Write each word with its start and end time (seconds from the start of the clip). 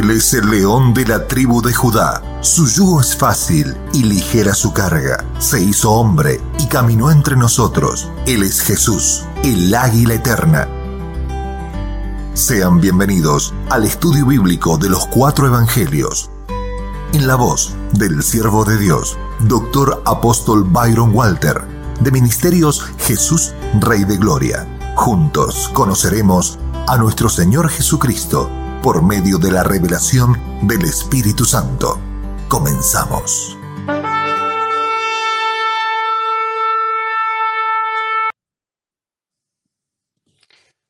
Él 0.00 0.12
es 0.12 0.32
el 0.32 0.48
león 0.48 0.94
de 0.94 1.04
la 1.04 1.28
tribu 1.28 1.60
de 1.60 1.74
Judá. 1.74 2.22
Su 2.40 2.66
yugo 2.66 3.02
es 3.02 3.14
fácil 3.14 3.76
y 3.92 4.02
ligera 4.02 4.54
su 4.54 4.72
carga. 4.72 5.26
Se 5.38 5.60
hizo 5.62 5.90
hombre 5.90 6.40
y 6.58 6.64
caminó 6.68 7.10
entre 7.10 7.36
nosotros. 7.36 8.08
Él 8.24 8.42
es 8.42 8.62
Jesús, 8.62 9.24
el 9.44 9.74
águila 9.74 10.14
eterna. 10.14 10.66
Sean 12.32 12.80
bienvenidos 12.80 13.52
al 13.68 13.84
estudio 13.84 14.24
bíblico 14.24 14.78
de 14.78 14.88
los 14.88 15.06
cuatro 15.06 15.46
evangelios. 15.46 16.30
En 17.12 17.26
la 17.26 17.34
voz 17.34 17.74
del 17.92 18.22
siervo 18.22 18.64
de 18.64 18.78
Dios, 18.78 19.18
Doctor 19.40 20.02
Apóstol 20.06 20.64
Byron 20.64 21.14
Walter, 21.14 21.60
de 22.00 22.10
Ministerios 22.10 22.86
Jesús, 23.00 23.52
Rey 23.78 24.04
de 24.04 24.16
Gloria. 24.16 24.66
Juntos 24.96 25.70
conoceremos 25.74 26.58
a 26.86 26.96
nuestro 26.96 27.28
Señor 27.28 27.68
Jesucristo 27.68 28.48
por 28.82 29.02
medio 29.02 29.36
de 29.36 29.52
la 29.52 29.62
revelación 29.62 30.32
del 30.66 30.82
Espíritu 30.82 31.44
Santo. 31.44 31.98
Comenzamos. 32.48 33.56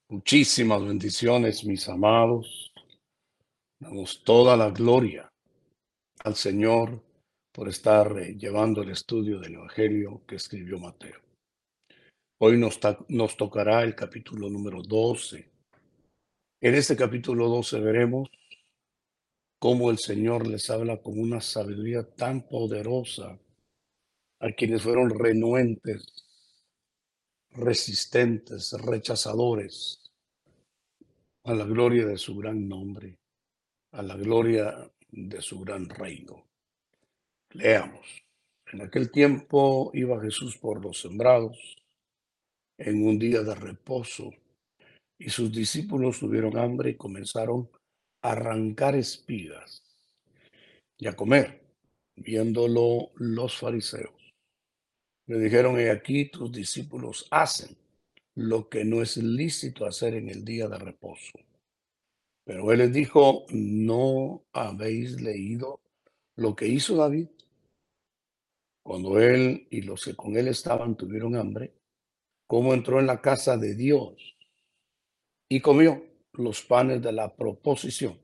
Muchísimas 0.08 0.84
bendiciones, 0.84 1.64
mis 1.64 1.88
amados. 1.88 2.72
Damos 3.80 4.22
toda 4.22 4.56
la 4.56 4.70
gloria 4.70 5.32
al 6.24 6.37
Señor 6.37 7.02
por 7.50 7.68
estar 7.68 8.16
eh, 8.18 8.37
llevando 8.37 8.82
el 8.82 8.90
estudio 8.90 9.40
del 9.40 9.54
Evangelio 9.54 10.22
que 10.28 10.37
escribió 10.37 10.78
Mateo. 10.78 11.18
Hoy 12.38 12.56
nos, 12.56 12.78
nos 13.09 13.37
tocará 13.37 13.82
el 13.82 13.96
capítulo 13.96 14.48
número 14.48 14.82
12 14.82 15.49
en 16.60 16.74
este 16.74 16.94
capítulo 16.94 17.48
12 17.48 17.80
veremos 17.80 18.30
cómo 19.58 19.90
el 19.90 19.98
Señor 19.98 20.46
les 20.46 20.68
habla 20.68 20.98
con 20.98 21.18
una 21.18 21.40
sabiduría 21.40 22.02
tan 22.02 22.42
poderosa 22.42 23.38
a 24.40 24.52
quienes 24.52 24.82
fueron 24.82 25.10
renuentes, 25.10 26.06
resistentes, 27.52 28.72
rechazadores 28.72 30.10
a 31.44 31.54
la 31.54 31.64
gloria 31.64 32.06
de 32.06 32.18
su 32.18 32.36
gran 32.36 32.68
nombre, 32.68 33.16
a 33.92 34.02
la 34.02 34.16
gloria 34.16 34.90
de 35.10 35.42
su 35.42 35.60
gran 35.60 35.88
reino. 35.88 36.44
Leamos. 37.50 38.06
En 38.72 38.82
aquel 38.82 39.10
tiempo 39.10 39.90
iba 39.94 40.20
Jesús 40.20 40.56
por 40.58 40.82
los 40.82 41.00
sembrados 41.00 41.76
en 42.78 43.06
un 43.06 43.18
día 43.18 43.42
de 43.42 43.54
reposo 43.54 44.30
y 45.21 45.29
sus 45.29 45.52
discípulos 45.52 46.18
tuvieron 46.18 46.57
hambre 46.57 46.90
y 46.90 46.96
comenzaron 46.96 47.68
a 48.23 48.32
arrancar 48.32 48.96
espigas 48.96 49.82
y 50.96 51.07
a 51.07 51.15
comer, 51.15 51.62
viéndolo 52.16 53.10
los 53.16 53.59
fariseos. 53.59 54.15
Le 55.27 55.38
dijeron, 55.38 55.79
he 55.79 55.90
aquí 55.90 56.30
tus 56.30 56.51
discípulos 56.51 57.29
hacen 57.30 57.77
lo 58.35 58.71
que 58.71 58.85
no 58.87 59.02
es 59.02 59.18
lícito 59.18 59.85
hacer 59.85 60.15
en 60.15 60.30
el 60.30 60.43
día 60.43 60.68
de 60.68 60.79
reposo. 60.79 61.38
Pero 62.45 62.73
él 62.73 62.79
les 62.79 62.93
dijo, 62.93 63.45
¿no 63.51 64.43
habéis 64.53 65.21
leído 65.21 65.81
lo 66.37 66.56
que 66.56 66.66
hizo 66.66 66.97
David? 66.97 67.28
Cuando 68.82 69.21
él 69.21 69.69
y 69.71 69.82
los 69.82 70.03
que 70.03 70.17
con 70.17 70.37
él 70.39 70.49
estaban 70.49 70.97
tuvieron 70.97 71.37
hambre, 71.37 71.75
cómo 72.47 72.73
entró 72.73 72.99
en 72.99 73.06
la 73.06 73.21
casa 73.21 73.59
de 73.59 73.75
Dios 73.75 74.30
y 75.53 75.61
comió 75.61 76.03
los 76.34 76.62
panes 76.62 77.03
de 77.03 77.12
la 77.12 77.34
proposición, 77.34 78.16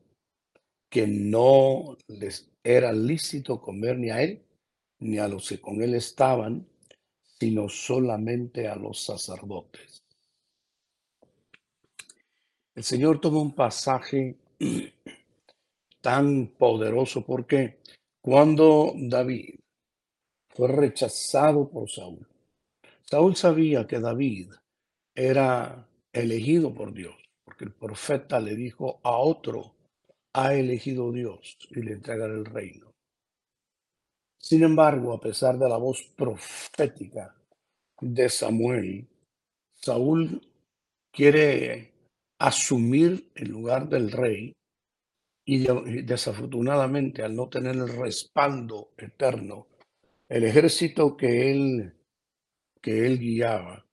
que 0.89 1.07
no 1.09 1.97
les 2.07 2.49
era 2.63 2.93
lícito 2.93 3.61
comer 3.61 3.99
ni 3.99 4.11
a 4.11 4.23
él, 4.23 4.43
ni 5.01 5.19
a 5.19 5.27
los 5.27 5.49
que 5.49 5.61
con 5.61 5.83
él 5.83 5.95
estaban, 5.95 6.67
sino 7.39 7.69
solamente 7.69 8.69
a 8.69 8.77
los 8.77 9.03
sacerdotes. 9.03 10.05
El 12.75 12.85
Señor 12.85 13.21
toma 13.21 13.41
un 13.41 13.55
pasaje 13.55 14.37
tan 16.01 16.47
poderoso 16.59 17.27
porque 17.27 17.81
cuando 18.21 18.93
David 18.95 19.59
fue 20.51 20.69
rechazado 20.69 21.69
por 21.69 21.91
Saúl, 21.91 22.25
Saúl 23.03 23.35
sabía 23.35 23.87
que 23.87 23.99
David 23.99 24.53
era 25.15 25.89
elegido 26.21 26.75
por 26.75 26.93
Dios, 26.93 27.17
porque 27.45 27.65
el 27.65 27.73
profeta 27.73 28.41
le 28.41 28.55
dijo 28.55 29.01
a 29.03 29.17
otro, 29.17 29.75
ha 30.33 30.55
elegido 30.55 31.13
Dios 31.13 31.57
y 31.71 31.83
le 31.83 31.93
entregará 31.93 32.33
el 32.33 32.45
reino. 32.45 32.93
Sin 34.39 34.63
embargo, 34.63 35.13
a 35.13 35.21
pesar 35.21 35.59
de 35.59 35.69
la 35.69 35.77
voz 35.77 36.03
profética 36.15 37.35
de 38.01 38.29
Samuel, 38.29 39.09
Saúl 39.73 40.41
quiere 41.11 41.93
asumir 42.39 43.31
el 43.35 43.49
lugar 43.49 43.89
del 43.89 44.13
rey 44.13 44.53
y 45.45 45.65
desafortunadamente 46.03 47.23
al 47.23 47.35
no 47.35 47.49
tener 47.49 47.77
el 47.77 47.89
respaldo 47.89 48.93
eterno, 48.99 49.69
el 50.29 50.45
ejército 50.45 51.17
que 51.17 51.51
él, 51.51 51.95
que 52.83 53.07
él 53.07 53.19
guiaba 53.19 53.86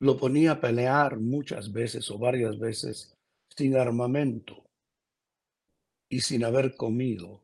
lo 0.00 0.16
ponía 0.16 0.52
a 0.52 0.60
pelear 0.60 1.18
muchas 1.18 1.72
veces 1.72 2.10
o 2.10 2.18
varias 2.18 2.58
veces 2.58 3.14
sin 3.56 3.76
armamento 3.76 4.64
y 6.08 6.20
sin 6.20 6.44
haber 6.44 6.76
comido. 6.76 7.42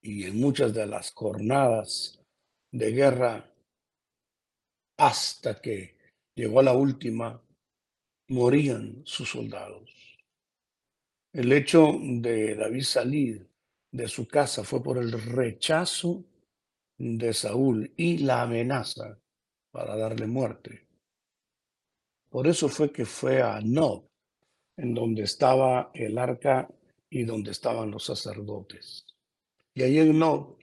Y 0.00 0.24
en 0.24 0.40
muchas 0.40 0.72
de 0.74 0.86
las 0.86 1.12
jornadas 1.12 2.20
de 2.72 2.92
guerra, 2.92 3.52
hasta 4.96 5.60
que 5.60 5.96
llegó 6.34 6.60
a 6.60 6.64
la 6.64 6.72
última, 6.72 7.42
morían 8.28 9.02
sus 9.04 9.30
soldados. 9.30 9.90
El 11.32 11.52
hecho 11.52 11.98
de 12.00 12.54
David 12.54 12.82
salir 12.82 13.48
de 13.90 14.08
su 14.08 14.26
casa 14.26 14.64
fue 14.64 14.82
por 14.82 14.98
el 14.98 15.12
rechazo 15.12 16.24
de 16.98 17.32
Saúl 17.32 17.92
y 17.96 18.18
la 18.18 18.42
amenaza 18.42 19.18
para 19.70 19.96
darle 19.96 20.26
muerte. 20.26 20.86
Por 22.32 22.48
eso 22.48 22.70
fue 22.70 22.90
que 22.90 23.04
fue 23.04 23.42
a 23.42 23.60
Nob, 23.60 24.08
en 24.78 24.94
donde 24.94 25.24
estaba 25.24 25.90
el 25.92 26.16
arca 26.16 26.66
y 27.10 27.24
donde 27.24 27.50
estaban 27.50 27.90
los 27.90 28.06
sacerdotes. 28.06 29.04
Y 29.74 29.82
ahí 29.82 29.98
en 29.98 30.18
Nob, 30.18 30.56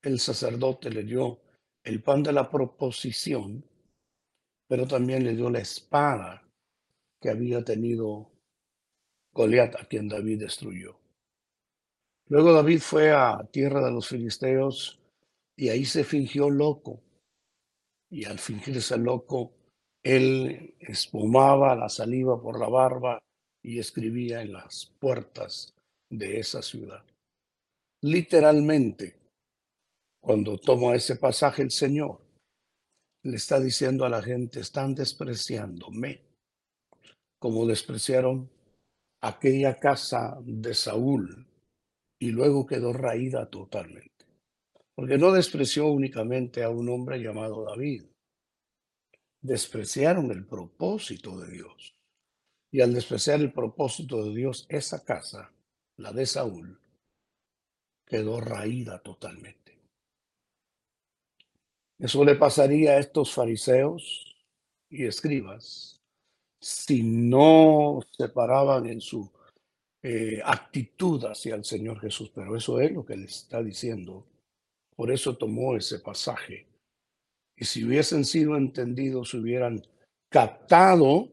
el 0.00 0.20
sacerdote 0.20 0.90
le 0.90 1.02
dio 1.02 1.40
el 1.82 2.04
pan 2.04 2.22
de 2.22 2.32
la 2.32 2.48
proposición, 2.48 3.64
pero 4.68 4.86
también 4.86 5.24
le 5.24 5.34
dio 5.34 5.50
la 5.50 5.58
espada 5.58 6.48
que 7.20 7.30
había 7.30 7.64
tenido 7.64 8.30
Goliat, 9.32 9.74
a 9.74 9.86
quien 9.86 10.08
David 10.08 10.42
destruyó. 10.42 11.00
Luego 12.28 12.52
David 12.52 12.78
fue 12.78 13.10
a 13.10 13.44
tierra 13.50 13.84
de 13.84 13.90
los 13.90 14.06
filisteos 14.06 15.00
y 15.56 15.70
ahí 15.70 15.84
se 15.84 16.04
fingió 16.04 16.48
loco. 16.48 17.02
Y 18.08 18.24
al 18.24 18.38
fingirse 18.38 18.96
loco, 18.96 19.57
él 20.02 20.74
espumaba 20.80 21.74
la 21.74 21.88
saliva 21.88 22.40
por 22.40 22.58
la 22.58 22.68
barba 22.68 23.18
y 23.62 23.78
escribía 23.78 24.42
en 24.42 24.52
las 24.52 24.86
puertas 24.98 25.74
de 26.10 26.38
esa 26.38 26.62
ciudad. 26.62 27.04
Literalmente, 28.02 29.16
cuando 30.20 30.58
toma 30.58 30.94
ese 30.94 31.16
pasaje 31.16 31.62
el 31.62 31.70
Señor, 31.70 32.20
le 33.24 33.36
está 33.36 33.60
diciendo 33.60 34.04
a 34.04 34.08
la 34.08 34.22
gente, 34.22 34.60
están 34.60 34.94
despreciándome, 34.94 36.20
como 37.38 37.66
despreciaron 37.66 38.48
aquella 39.20 39.78
casa 39.78 40.38
de 40.42 40.74
Saúl 40.74 41.46
y 42.20 42.30
luego 42.30 42.66
quedó 42.66 42.92
raída 42.92 43.46
totalmente. 43.50 44.26
Porque 44.94 45.18
no 45.18 45.32
despreció 45.32 45.88
únicamente 45.88 46.62
a 46.62 46.70
un 46.70 46.88
hombre 46.88 47.18
llamado 47.18 47.64
David, 47.64 48.04
despreciaron 49.48 50.30
el 50.30 50.46
propósito 50.46 51.40
de 51.40 51.50
Dios. 51.50 51.96
Y 52.70 52.82
al 52.82 52.92
despreciar 52.92 53.40
el 53.40 53.52
propósito 53.52 54.22
de 54.24 54.34
Dios, 54.34 54.66
esa 54.68 55.02
casa, 55.04 55.50
la 55.96 56.12
de 56.12 56.26
Saúl, 56.26 56.78
quedó 58.06 58.40
raída 58.40 59.00
totalmente. 59.00 59.78
Eso 61.98 62.24
le 62.24 62.36
pasaría 62.36 62.92
a 62.92 62.98
estos 62.98 63.32
fariseos 63.32 64.36
y 64.88 65.06
escribas 65.06 66.00
si 66.60 67.02
no 67.02 68.00
se 68.16 68.28
paraban 68.28 68.86
en 68.86 69.00
su 69.00 69.30
eh, 70.02 70.40
actitud 70.44 71.24
hacia 71.24 71.54
el 71.54 71.64
Señor 71.64 72.00
Jesús. 72.00 72.30
Pero 72.34 72.54
eso 72.54 72.80
es 72.80 72.92
lo 72.92 73.04
que 73.04 73.16
le 73.16 73.24
está 73.24 73.62
diciendo. 73.62 74.26
Por 74.94 75.10
eso 75.10 75.36
tomó 75.36 75.74
ese 75.74 75.98
pasaje 76.00 76.67
y 77.58 77.64
si 77.64 77.84
hubiesen 77.84 78.24
sido 78.24 78.56
entendidos, 78.56 79.34
hubieran 79.34 79.82
captado 80.30 81.28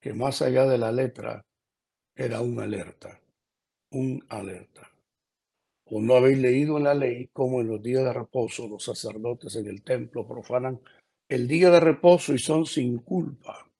que 0.00 0.12
más 0.12 0.40
allá 0.40 0.64
de 0.64 0.78
la 0.78 0.92
letra 0.92 1.44
era 2.14 2.40
una 2.40 2.64
alerta. 2.64 3.20
un 3.90 4.24
alerta. 4.28 4.90
¿O 5.86 6.00
no 6.00 6.16
habéis 6.16 6.38
leído 6.38 6.76
en 6.76 6.84
la 6.84 6.94
ley 6.94 7.30
cómo 7.32 7.60
en 7.60 7.68
los 7.68 7.82
días 7.82 8.04
de 8.04 8.12
reposo 8.12 8.68
los 8.68 8.84
sacerdotes 8.84 9.54
en 9.56 9.68
el 9.68 9.82
templo 9.82 10.26
profanan 10.26 10.80
el 11.28 11.46
día 11.46 11.70
de 11.70 11.80
reposo 11.80 12.34
y 12.34 12.38
son 12.38 12.66
sin 12.66 12.98
culpa? 12.98 13.70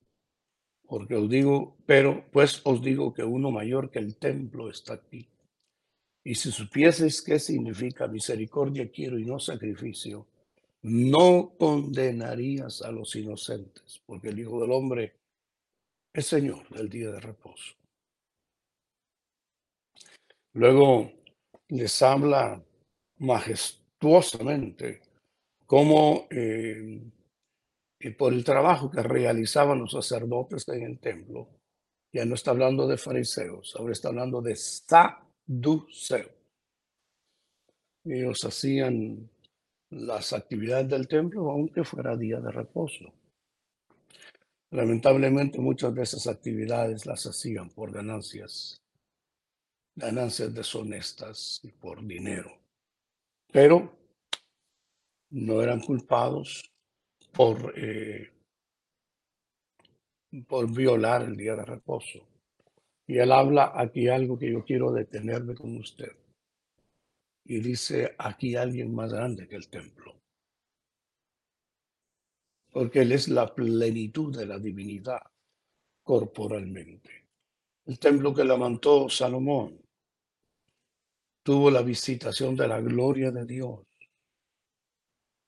Porque 0.86 1.16
os 1.16 1.28
digo, 1.28 1.76
pero 1.86 2.24
pues 2.30 2.62
os 2.64 2.80
digo 2.80 3.12
que 3.12 3.24
uno 3.24 3.50
mayor 3.50 3.90
que 3.90 3.98
el 3.98 4.16
templo 4.16 4.70
está 4.70 4.94
aquí. 4.94 5.28
Y 6.24 6.36
si 6.36 6.50
supieseis 6.50 7.22
qué 7.22 7.38
significa 7.38 8.06
misericordia 8.06 8.90
quiero 8.90 9.18
y 9.18 9.24
no 9.24 9.38
sacrificio, 9.38 10.26
no 10.86 11.52
condenarías 11.58 12.80
a 12.82 12.92
los 12.92 13.16
inocentes, 13.16 14.00
porque 14.06 14.28
el 14.28 14.38
Hijo 14.38 14.60
del 14.60 14.70
Hombre 14.70 15.16
es 16.12 16.26
Señor 16.26 16.68
del 16.68 16.88
día 16.88 17.10
de 17.10 17.20
reposo. 17.20 17.74
Luego 20.52 21.12
les 21.68 22.00
habla 22.02 22.62
majestuosamente 23.18 25.02
cómo 25.66 26.28
eh, 26.30 27.02
por 28.16 28.32
el 28.32 28.44
trabajo 28.44 28.88
que 28.88 29.02
realizaban 29.02 29.80
los 29.80 29.90
sacerdotes 29.90 30.68
en 30.68 30.82
el 30.82 31.00
templo, 31.00 31.48
ya 32.12 32.24
no 32.24 32.36
está 32.36 32.52
hablando 32.52 32.86
de 32.86 32.96
fariseos, 32.96 33.74
ahora 33.76 33.92
está 33.92 34.08
hablando 34.08 34.40
de 34.40 34.54
saduceos. 34.54 36.30
Ellos 38.04 38.44
hacían 38.44 39.28
las 39.90 40.32
actividades 40.32 40.88
del 40.88 41.06
templo 41.06 41.50
aunque 41.50 41.84
fuera 41.84 42.16
día 42.16 42.40
de 42.40 42.50
reposo. 42.50 43.12
Lamentablemente 44.70 45.60
muchas 45.60 45.94
de 45.94 46.02
esas 46.02 46.26
actividades 46.26 47.06
las 47.06 47.24
hacían 47.26 47.70
por 47.70 47.92
ganancias, 47.92 48.82
ganancias 49.94 50.52
deshonestas 50.52 51.60
y 51.62 51.70
por 51.70 52.04
dinero. 52.04 52.58
Pero 53.52 53.96
no 55.30 55.62
eran 55.62 55.80
culpados 55.80 56.72
por, 57.32 57.72
eh, 57.76 58.32
por 60.48 60.70
violar 60.72 61.22
el 61.22 61.36
día 61.36 61.54
de 61.54 61.64
reposo. 61.64 62.26
Y 63.06 63.18
él 63.18 63.30
habla 63.30 63.72
aquí 63.74 64.08
algo 64.08 64.36
que 64.36 64.50
yo 64.50 64.64
quiero 64.64 64.90
detenerme 64.90 65.54
con 65.54 65.76
usted 65.76 66.12
y 67.48 67.60
dice, 67.60 68.14
aquí 68.18 68.56
alguien 68.56 68.94
más 68.94 69.12
grande 69.12 69.46
que 69.46 69.56
el 69.56 69.68
templo. 69.68 70.20
Porque 72.70 73.02
Él 73.02 73.12
es 73.12 73.28
la 73.28 73.54
plenitud 73.54 74.36
de 74.36 74.46
la 74.46 74.58
divinidad 74.58 75.20
corporalmente. 76.02 77.26
El 77.86 77.98
templo 78.00 78.34
que 78.34 78.44
levantó 78.44 79.08
Salomón 79.08 79.80
tuvo 81.42 81.70
la 81.70 81.82
visitación 81.82 82.56
de 82.56 82.66
la 82.66 82.80
gloria 82.80 83.30
de 83.30 83.46
Dios. 83.46 83.80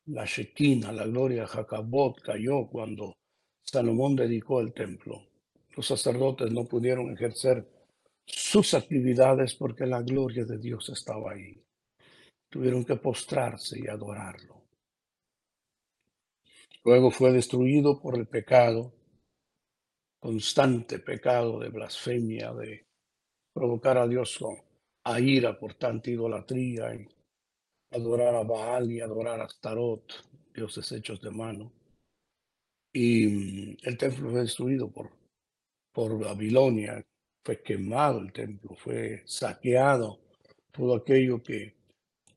La 0.06 0.24
Shekinah, 0.24 0.92
la 0.92 1.04
gloria 1.04 1.42
de 1.42 1.48
Jacabot 1.48 2.20
cayó 2.22 2.68
cuando 2.68 3.16
Salomón 3.64 4.14
dedicó 4.14 4.60
el 4.60 4.72
templo. 4.72 5.26
Los 5.76 5.88
sacerdotes 5.88 6.52
no 6.52 6.64
pudieron 6.64 7.10
ejercer 7.12 7.68
sus 8.24 8.74
actividades 8.74 9.54
porque 9.54 9.84
la 9.84 10.00
gloria 10.02 10.44
de 10.44 10.58
Dios 10.58 10.88
estaba 10.90 11.32
ahí 11.32 11.60
tuvieron 12.48 12.84
que 12.84 12.96
postrarse 12.96 13.78
y 13.78 13.86
adorarlo. 13.88 14.62
Luego 16.84 17.10
fue 17.10 17.32
destruido 17.32 18.00
por 18.00 18.16
el 18.16 18.26
pecado, 18.26 18.94
constante 20.18 20.98
pecado 20.98 21.58
de 21.58 21.68
blasfemia, 21.68 22.52
de 22.54 22.86
provocar 23.52 23.98
a 23.98 24.06
Dios 24.06 24.38
a 25.04 25.20
ira 25.20 25.58
por 25.58 25.74
tanta 25.74 26.10
idolatría 26.10 26.94
y 26.94 27.08
adorar 27.90 28.34
a 28.34 28.42
Baal 28.42 28.90
y 28.92 29.00
adorar 29.00 29.40
a 29.40 29.48
Starot, 29.48 30.12
dioses 30.54 30.90
hechos 30.92 31.20
de 31.20 31.30
mano. 31.30 31.72
Y 32.92 33.26
mm, 33.26 33.76
el 33.82 33.98
templo 33.98 34.30
fue 34.30 34.40
destruido 34.40 34.90
por, 34.90 35.10
por 35.92 36.18
Babilonia, 36.18 37.04
fue 37.44 37.62
quemado 37.62 38.20
el 38.20 38.32
templo, 38.32 38.74
fue 38.76 39.22
saqueado, 39.26 40.20
todo 40.72 40.96
aquello 40.96 41.42
que 41.42 41.77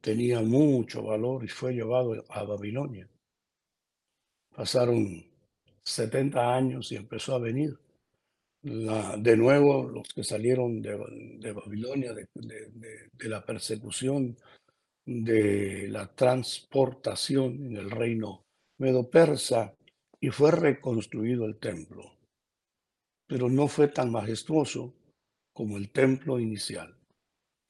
tenía 0.01 0.41
mucho 0.41 1.03
valor 1.03 1.43
y 1.43 1.47
fue 1.47 1.73
llevado 1.73 2.25
a 2.29 2.43
Babilonia. 2.43 3.07
Pasaron 4.55 5.23
70 5.83 6.55
años 6.55 6.91
y 6.91 6.95
empezó 6.97 7.35
a 7.35 7.39
venir 7.39 7.77
de 8.63 9.37
nuevo 9.37 9.89
los 9.89 10.13
que 10.13 10.23
salieron 10.23 10.81
de, 10.81 11.51
Babilonia, 11.51 12.13
de, 12.13 12.27
de, 12.35 13.29
la 13.29 13.43
persecución, 13.43 14.37
de 15.05 15.87
la 15.89 16.13
transportación 16.13 17.65
en 17.65 17.77
el 17.77 17.89
reino 17.89 18.43
medo-persa 18.77 19.73
y 20.19 20.29
fue 20.29 20.51
reconstruido 20.51 21.45
el 21.45 21.57
templo. 21.57 22.17
Pero 23.27 23.49
no 23.49 23.67
fue 23.67 23.87
tan 23.87 24.11
majestuoso 24.11 24.93
como 25.53 25.77
el 25.77 25.89
templo 25.89 26.39
inicial. 26.39 26.95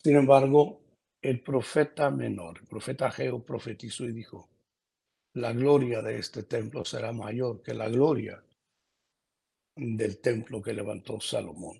Sin 0.03 0.17
embargo, 0.17 0.80
el 1.21 1.41
profeta 1.41 2.09
menor, 2.09 2.59
el 2.59 2.67
profeta 2.67 3.07
Ageo 3.07 3.43
profetizó 3.43 4.05
y 4.05 4.11
dijo, 4.11 4.49
la 5.33 5.53
gloria 5.53 6.01
de 6.01 6.17
este 6.17 6.43
templo 6.43 6.83
será 6.83 7.11
mayor 7.11 7.61
que 7.61 7.73
la 7.73 7.87
gloria 7.89 8.43
del 9.75 10.19
templo 10.19 10.61
que 10.61 10.73
levantó 10.73 11.21
Salomón. 11.21 11.79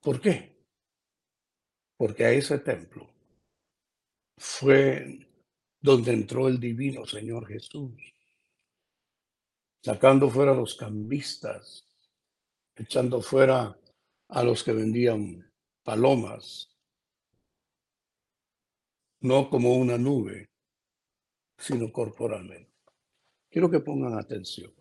¿Por 0.00 0.20
qué? 0.20 0.56
Porque 1.96 2.24
a 2.24 2.32
ese 2.32 2.58
templo 2.58 3.08
fue 4.36 5.26
donde 5.80 6.12
entró 6.12 6.48
el 6.48 6.58
divino 6.58 7.06
Señor 7.06 7.46
Jesús, 7.46 7.92
sacando 9.82 10.28
fuera 10.30 10.52
a 10.52 10.56
los 10.56 10.74
cambistas, 10.74 11.86
echando 12.74 13.20
fuera 13.20 13.78
a 14.28 14.42
los 14.42 14.64
que 14.64 14.72
vendían 14.72 15.50
palomas, 15.84 16.75
no 19.20 19.50
como 19.50 19.74
una 19.76 19.98
nube, 19.98 20.46
sino 21.58 21.90
corporalmente. 21.92 22.70
Quiero 23.50 23.70
que 23.70 23.80
pongan 23.80 24.18
atención. 24.18 24.72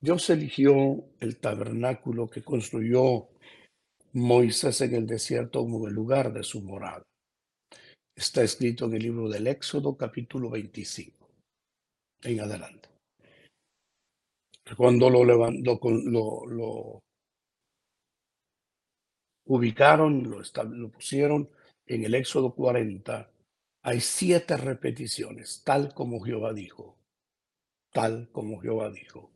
Dios 0.00 0.28
eligió 0.30 1.04
el 1.20 1.38
tabernáculo 1.38 2.28
que 2.28 2.42
construyó 2.42 3.28
Moisés 4.12 4.80
en 4.80 4.94
el 4.94 5.06
desierto 5.06 5.60
como 5.60 5.86
el 5.86 5.94
lugar 5.94 6.32
de 6.32 6.42
su 6.42 6.60
morada. 6.60 7.02
Está 8.14 8.42
escrito 8.42 8.86
en 8.86 8.94
el 8.94 9.02
libro 9.02 9.28
del 9.28 9.46
Éxodo 9.46 9.96
capítulo 9.96 10.50
25, 10.50 11.30
en 12.24 12.40
adelante. 12.40 12.88
Cuando 14.76 15.08
lo, 15.08 15.24
lo, 15.24 15.50
lo 15.50 17.00
ubicaron, 19.46 20.30
lo, 20.30 20.40
lo 20.64 20.90
pusieron 20.90 21.48
en 21.86 22.04
el 22.04 22.14
Éxodo 22.14 22.54
40, 22.54 23.30
hay 23.82 24.00
siete 24.00 24.56
repeticiones, 24.56 25.62
tal 25.64 25.92
como 25.94 26.20
Jehová 26.20 26.52
dijo, 26.52 26.96
tal 27.92 28.30
como 28.32 28.60
Jehová 28.60 28.90
dijo. 28.90 29.32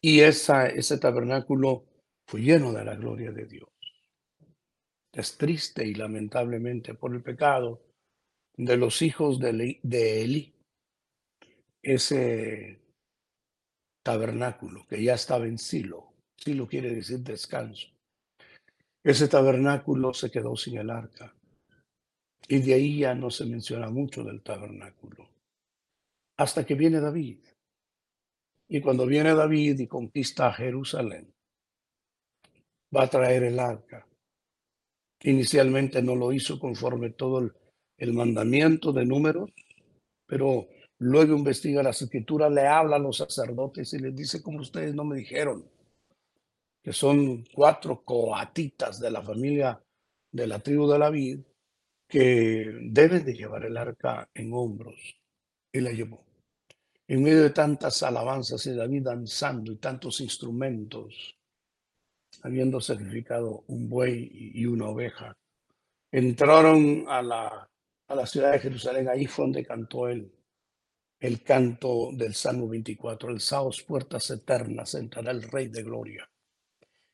Y 0.00 0.20
esa, 0.20 0.66
ese 0.66 0.98
tabernáculo 0.98 1.84
fue 2.26 2.40
lleno 2.40 2.72
de 2.72 2.84
la 2.84 2.96
gloria 2.96 3.32
de 3.32 3.46
Dios. 3.46 3.68
Es 5.12 5.36
triste 5.36 5.86
y 5.86 5.94
lamentablemente 5.94 6.94
por 6.94 7.14
el 7.14 7.22
pecado 7.22 7.82
de 8.56 8.76
los 8.76 9.02
hijos 9.02 9.38
de, 9.38 9.78
de 9.82 10.22
Eli, 10.22 10.54
ese 11.82 12.80
tabernáculo 14.02 14.86
que 14.86 15.02
ya 15.02 15.14
estaba 15.14 15.46
en 15.46 15.58
Silo, 15.58 16.12
Silo 16.36 16.66
quiere 16.66 16.94
decir 16.94 17.20
descanso, 17.20 17.88
ese 19.02 19.28
tabernáculo 19.28 20.12
se 20.12 20.30
quedó 20.30 20.56
sin 20.56 20.78
el 20.78 20.90
arca. 20.90 21.34
Y 22.48 22.58
de 22.60 22.74
ahí 22.74 22.98
ya 23.00 23.14
no 23.14 23.30
se 23.30 23.44
menciona 23.44 23.90
mucho 23.90 24.24
del 24.24 24.42
tabernáculo. 24.42 25.28
Hasta 26.36 26.64
que 26.64 26.74
viene 26.74 27.00
David. 27.00 27.38
Y 28.68 28.80
cuando 28.80 29.06
viene 29.06 29.34
David 29.34 29.80
y 29.80 29.86
conquista 29.86 30.52
Jerusalén, 30.52 31.32
va 32.94 33.04
a 33.04 33.10
traer 33.10 33.44
el 33.44 33.58
arca. 33.58 34.06
Inicialmente 35.22 36.02
no 36.02 36.16
lo 36.16 36.32
hizo 36.32 36.58
conforme 36.58 37.10
todo 37.10 37.50
el, 37.98 38.12
mandamiento 38.14 38.92
de 38.92 39.04
números, 39.04 39.50
pero 40.26 40.68
luego 40.98 41.36
investiga 41.36 41.82
las 41.82 42.00
escrituras, 42.00 42.50
le 42.50 42.66
habla 42.66 42.96
a 42.96 43.00
los 43.00 43.18
sacerdotes 43.18 43.92
y 43.92 43.98
les 43.98 44.16
dice, 44.16 44.42
como 44.42 44.60
ustedes 44.60 44.94
no 44.94 45.04
me 45.04 45.16
dijeron, 45.16 45.68
que 46.82 46.92
son 46.92 47.44
cuatro 47.52 48.02
coatitas 48.02 48.98
de 49.00 49.10
la 49.10 49.20
familia 49.20 49.82
de 50.32 50.46
la 50.46 50.60
tribu 50.60 50.90
de 50.90 50.98
David, 50.98 51.40
que 52.10 52.70
debe 52.82 53.20
de 53.20 53.34
llevar 53.34 53.64
el 53.64 53.76
arca 53.76 54.28
en 54.34 54.52
hombros. 54.52 55.16
Y 55.72 55.80
la 55.80 55.92
llevó. 55.92 56.24
En 57.06 57.22
medio 57.22 57.42
de 57.42 57.50
tantas 57.50 58.02
alabanzas 58.02 58.66
y 58.66 58.74
David 58.74 59.04
danzando 59.04 59.72
y 59.72 59.76
tantos 59.76 60.20
instrumentos, 60.20 61.36
habiendo 62.42 62.80
sacrificado 62.80 63.64
un 63.68 63.88
buey 63.88 64.50
y 64.54 64.66
una 64.66 64.88
oveja, 64.88 65.36
entraron 66.10 67.04
a 67.08 67.22
la, 67.22 67.70
a 68.08 68.14
la 68.14 68.26
ciudad 68.26 68.52
de 68.52 68.58
Jerusalén. 68.58 69.08
Ahí 69.08 69.26
fue 69.26 69.44
donde 69.44 69.64
cantó 69.64 70.08
él 70.08 70.32
el 71.20 71.42
canto 71.42 72.10
del 72.12 72.34
Salmo 72.34 72.68
24. 72.68 73.30
El 73.30 73.40
saos 73.40 73.82
puertas 73.82 74.30
eternas 74.30 74.94
entrará 74.94 75.30
el 75.30 75.42
Rey 75.42 75.68
de 75.68 75.82
Gloria. 75.82 76.28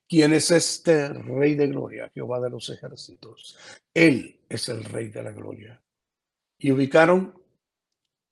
¿Quién 0.08 0.34
es 0.34 0.52
este 0.52 1.08
Rey 1.08 1.56
de 1.56 1.66
Gloria? 1.66 2.10
Jehová 2.14 2.40
de 2.40 2.50
los 2.50 2.68
ejércitos. 2.70 3.58
Él 3.92 4.40
es 4.48 4.68
el 4.68 4.84
Rey 4.84 5.08
de 5.08 5.22
la 5.22 5.32
Gloria. 5.32 5.82
Y 6.58 6.70
ubicaron 6.70 7.34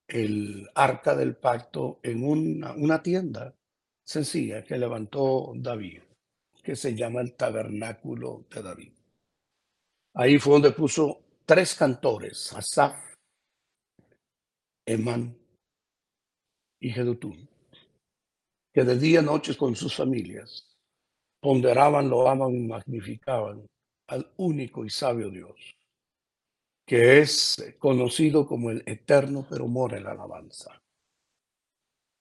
el 0.06 0.70
arca 0.74 1.16
del 1.16 1.36
pacto 1.36 1.98
en 2.02 2.24
una, 2.24 3.02
tienda 3.02 3.54
sencilla 4.04 4.62
que 4.62 4.78
levantó 4.78 5.52
David, 5.56 6.02
que 6.62 6.76
se 6.76 6.94
llama 6.94 7.20
el 7.20 7.34
tabernáculo 7.34 8.46
de 8.54 8.62
David. 8.62 8.92
Ahí 10.14 10.38
fue 10.38 10.54
donde 10.54 10.70
puso 10.70 11.22
tres 11.44 11.74
cantores, 11.74 12.52
Asaf, 12.52 12.96
Emán 14.86 15.36
y 16.78 16.90
Jedutún, 16.90 17.48
que 18.72 18.84
de 18.84 18.96
día 18.96 19.20
y 19.20 19.24
noche 19.24 19.56
con 19.56 19.74
sus 19.74 19.96
familias 19.96 20.73
ponderaban, 21.44 22.08
loaban 22.08 22.54
y 22.54 22.60
magnificaban 22.60 23.68
al 24.06 24.32
único 24.38 24.82
y 24.82 24.88
sabio 24.88 25.28
Dios, 25.28 25.76
que 26.86 27.18
es 27.18 27.74
conocido 27.78 28.46
como 28.46 28.70
el 28.70 28.82
eterno, 28.86 29.46
pero 29.46 29.66
mora 29.66 29.98
en 29.98 30.04
la 30.04 30.12
alabanza. 30.12 30.80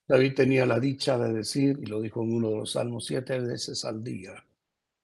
David 0.06 0.34
tenía 0.36 0.66
la 0.66 0.78
dicha 0.78 1.18
de 1.18 1.32
decir, 1.32 1.80
y 1.82 1.86
lo 1.86 2.02
dijo 2.02 2.22
en 2.22 2.34
uno 2.34 2.50
de 2.50 2.58
los 2.58 2.72
salmos, 2.74 3.06
siete 3.06 3.40
veces 3.40 3.86
al 3.86 4.04
día 4.04 4.46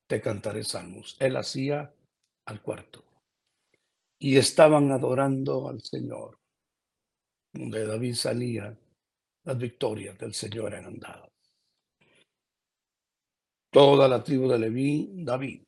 te 0.05 0.19
cantaré 0.19 0.65
salmos. 0.65 1.15
Él 1.21 1.37
hacía 1.37 1.89
al 2.43 2.61
cuarto. 2.61 3.05
Y 4.19 4.35
estaban 4.35 4.91
adorando 4.91 5.69
al 5.69 5.81
Señor. 5.81 6.37
Donde 7.53 7.85
David 7.85 8.15
salía, 8.15 8.77
las 9.45 9.57
victorias 9.57 10.17
del 10.17 10.33
Señor 10.33 10.73
eran 10.73 10.99
dadas. 10.99 11.38
Toda 13.71 14.07
la 14.07 14.23
tribu 14.23 14.49
de 14.49 14.59
Leví, 14.59 15.11
David, 15.13 15.61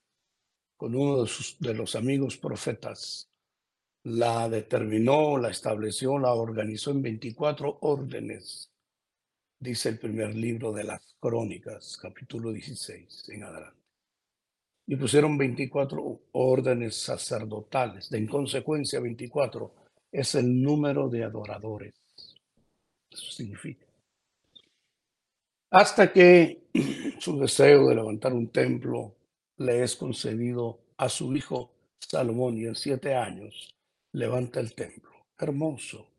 con 0.78 0.96
uno 0.96 1.22
de, 1.22 1.28
sus, 1.28 1.58
de 1.60 1.74
los 1.74 1.96
amigos 1.96 2.38
profetas, 2.38 3.30
la 4.04 4.50
determinó, 4.50 5.38
la 5.38 5.50
estableció, 5.50 6.18
la 6.18 6.34
organizó 6.34 6.92
en 6.92 7.02
24 7.04 7.78
órdenes 7.82 8.72
dice 9.62 9.90
el 9.90 10.00
primer 10.00 10.36
libro 10.36 10.74
de 10.74 10.84
las 10.84 11.16
crónicas, 11.20 11.96
capítulo 12.02 12.52
16 12.52 13.30
en 13.30 13.44
adelante. 13.44 13.80
Y 14.88 14.96
pusieron 14.96 15.38
24 15.38 16.22
órdenes 16.32 16.96
sacerdotales. 16.96 18.10
De 18.10 18.18
en 18.18 18.28
consecuencia, 18.28 19.00
24 19.00 19.72
es 20.12 20.36
el 20.36 20.62
número 20.62 21.08
de 21.08 21.24
adoradores. 21.24 21.94
Eso 23.10 23.32
significa. 23.32 23.86
Hasta 25.72 26.12
que 26.12 26.68
su 27.20 27.40
deseo 27.40 27.88
de 27.88 27.96
levantar 27.96 28.34
un 28.34 28.52
templo 28.52 29.16
le 29.58 29.84
es 29.84 29.96
concedido 29.96 30.82
a 30.98 31.08
su 31.08 31.34
hijo 31.34 31.72
Salomón 31.98 32.58
y 32.58 32.66
en 32.66 32.76
siete 32.76 33.16
años 33.16 33.74
levanta 34.12 34.60
el 34.60 34.76
templo. 34.76 35.28
Hermoso. 35.38 36.10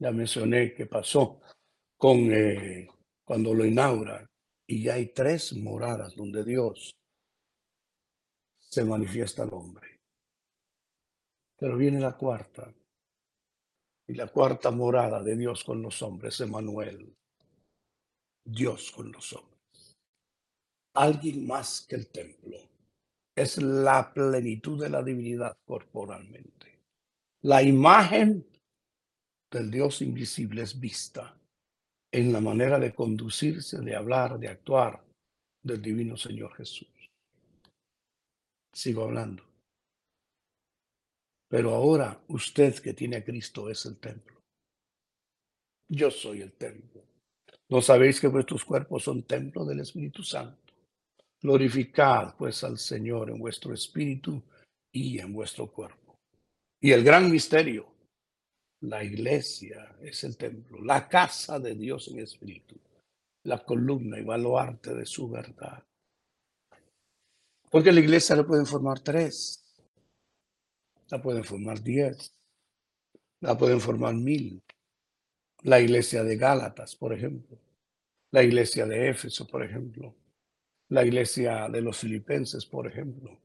Ya 0.00 0.10
mencioné 0.10 0.74
que 0.74 0.86
pasó 0.86 1.40
con 1.96 2.32
eh, 2.32 2.88
cuando 3.24 3.54
lo 3.54 3.64
inaugura 3.64 4.26
y 4.66 4.82
ya 4.82 4.94
hay 4.94 5.06
tres 5.06 5.52
moradas 5.52 6.16
donde 6.16 6.44
Dios 6.44 6.90
se 8.58 8.84
manifiesta 8.84 9.44
al 9.44 9.54
hombre. 9.54 10.00
Pero 11.56 11.76
viene 11.76 12.00
la 12.00 12.16
cuarta. 12.16 12.72
Y 14.08 14.14
la 14.14 14.26
cuarta 14.26 14.70
morada 14.70 15.22
de 15.22 15.36
Dios 15.36 15.62
con 15.62 15.80
los 15.82 16.02
hombres, 16.02 16.40
Emanuel. 16.40 17.17
Dios 18.50 18.90
con 18.92 19.12
los 19.12 19.34
hombres. 19.34 19.98
Alguien 20.94 21.46
más 21.46 21.84
que 21.86 21.96
el 21.96 22.08
templo. 22.08 22.56
Es 23.34 23.58
la 23.58 24.12
plenitud 24.12 24.82
de 24.82 24.88
la 24.88 25.02
divinidad 25.02 25.56
corporalmente. 25.64 26.80
La 27.42 27.62
imagen 27.62 28.44
del 29.50 29.70
Dios 29.70 30.02
invisible 30.02 30.62
es 30.62 30.80
vista 30.80 31.38
en 32.10 32.32
la 32.32 32.40
manera 32.40 32.78
de 32.78 32.94
conducirse, 32.94 33.80
de 33.80 33.94
hablar, 33.94 34.38
de 34.38 34.48
actuar 34.48 35.04
del 35.62 35.82
divino 35.82 36.16
Señor 36.16 36.54
Jesús. 36.56 36.88
Sigo 38.72 39.04
hablando. 39.04 39.44
Pero 41.48 41.74
ahora 41.74 42.20
usted 42.28 42.74
que 42.80 42.94
tiene 42.94 43.16
a 43.16 43.24
Cristo 43.24 43.68
es 43.68 43.84
el 43.86 43.98
templo. 43.98 44.42
Yo 45.88 46.10
soy 46.10 46.40
el 46.40 46.52
templo. 46.52 46.97
¿No 47.70 47.82
sabéis 47.82 48.20
que 48.20 48.28
vuestros 48.28 48.64
cuerpos 48.64 49.04
son 49.04 49.24
templo 49.24 49.64
del 49.64 49.80
Espíritu 49.80 50.22
Santo? 50.22 50.72
Glorificad 51.40 52.34
pues 52.36 52.64
al 52.64 52.78
Señor 52.78 53.30
en 53.30 53.38
vuestro 53.38 53.74
espíritu 53.74 54.42
y 54.90 55.18
en 55.18 55.32
vuestro 55.32 55.70
cuerpo. 55.70 56.18
Y 56.80 56.92
el 56.92 57.04
gran 57.04 57.30
misterio, 57.30 57.86
la 58.80 59.04
iglesia 59.04 59.96
es 60.00 60.24
el 60.24 60.36
templo, 60.36 60.82
la 60.82 61.08
casa 61.08 61.58
de 61.58 61.74
Dios 61.74 62.08
en 62.08 62.20
espíritu, 62.20 62.76
la 63.44 63.62
columna 63.62 64.18
y 64.18 64.24
baluarte 64.24 64.94
de 64.94 65.04
su 65.04 65.28
verdad. 65.28 65.84
Porque 67.70 67.92
la 67.92 68.00
iglesia 68.00 68.34
la 68.34 68.46
pueden 68.46 68.66
formar 68.66 69.00
tres, 69.00 69.62
la 71.10 71.20
pueden 71.20 71.44
formar 71.44 71.82
diez, 71.82 72.34
la 73.40 73.58
pueden 73.58 73.80
formar 73.80 74.14
mil. 74.14 74.62
La 75.62 75.80
iglesia 75.80 76.22
de 76.22 76.36
Gálatas, 76.36 76.94
por 76.94 77.12
ejemplo, 77.12 77.58
la 78.30 78.42
iglesia 78.42 78.86
de 78.86 79.08
Éfeso, 79.08 79.46
por 79.46 79.64
ejemplo, 79.64 80.14
la 80.88 81.04
iglesia 81.04 81.68
de 81.68 81.80
los 81.80 81.98
filipenses, 81.98 82.64
por 82.64 82.86
ejemplo. 82.86 83.38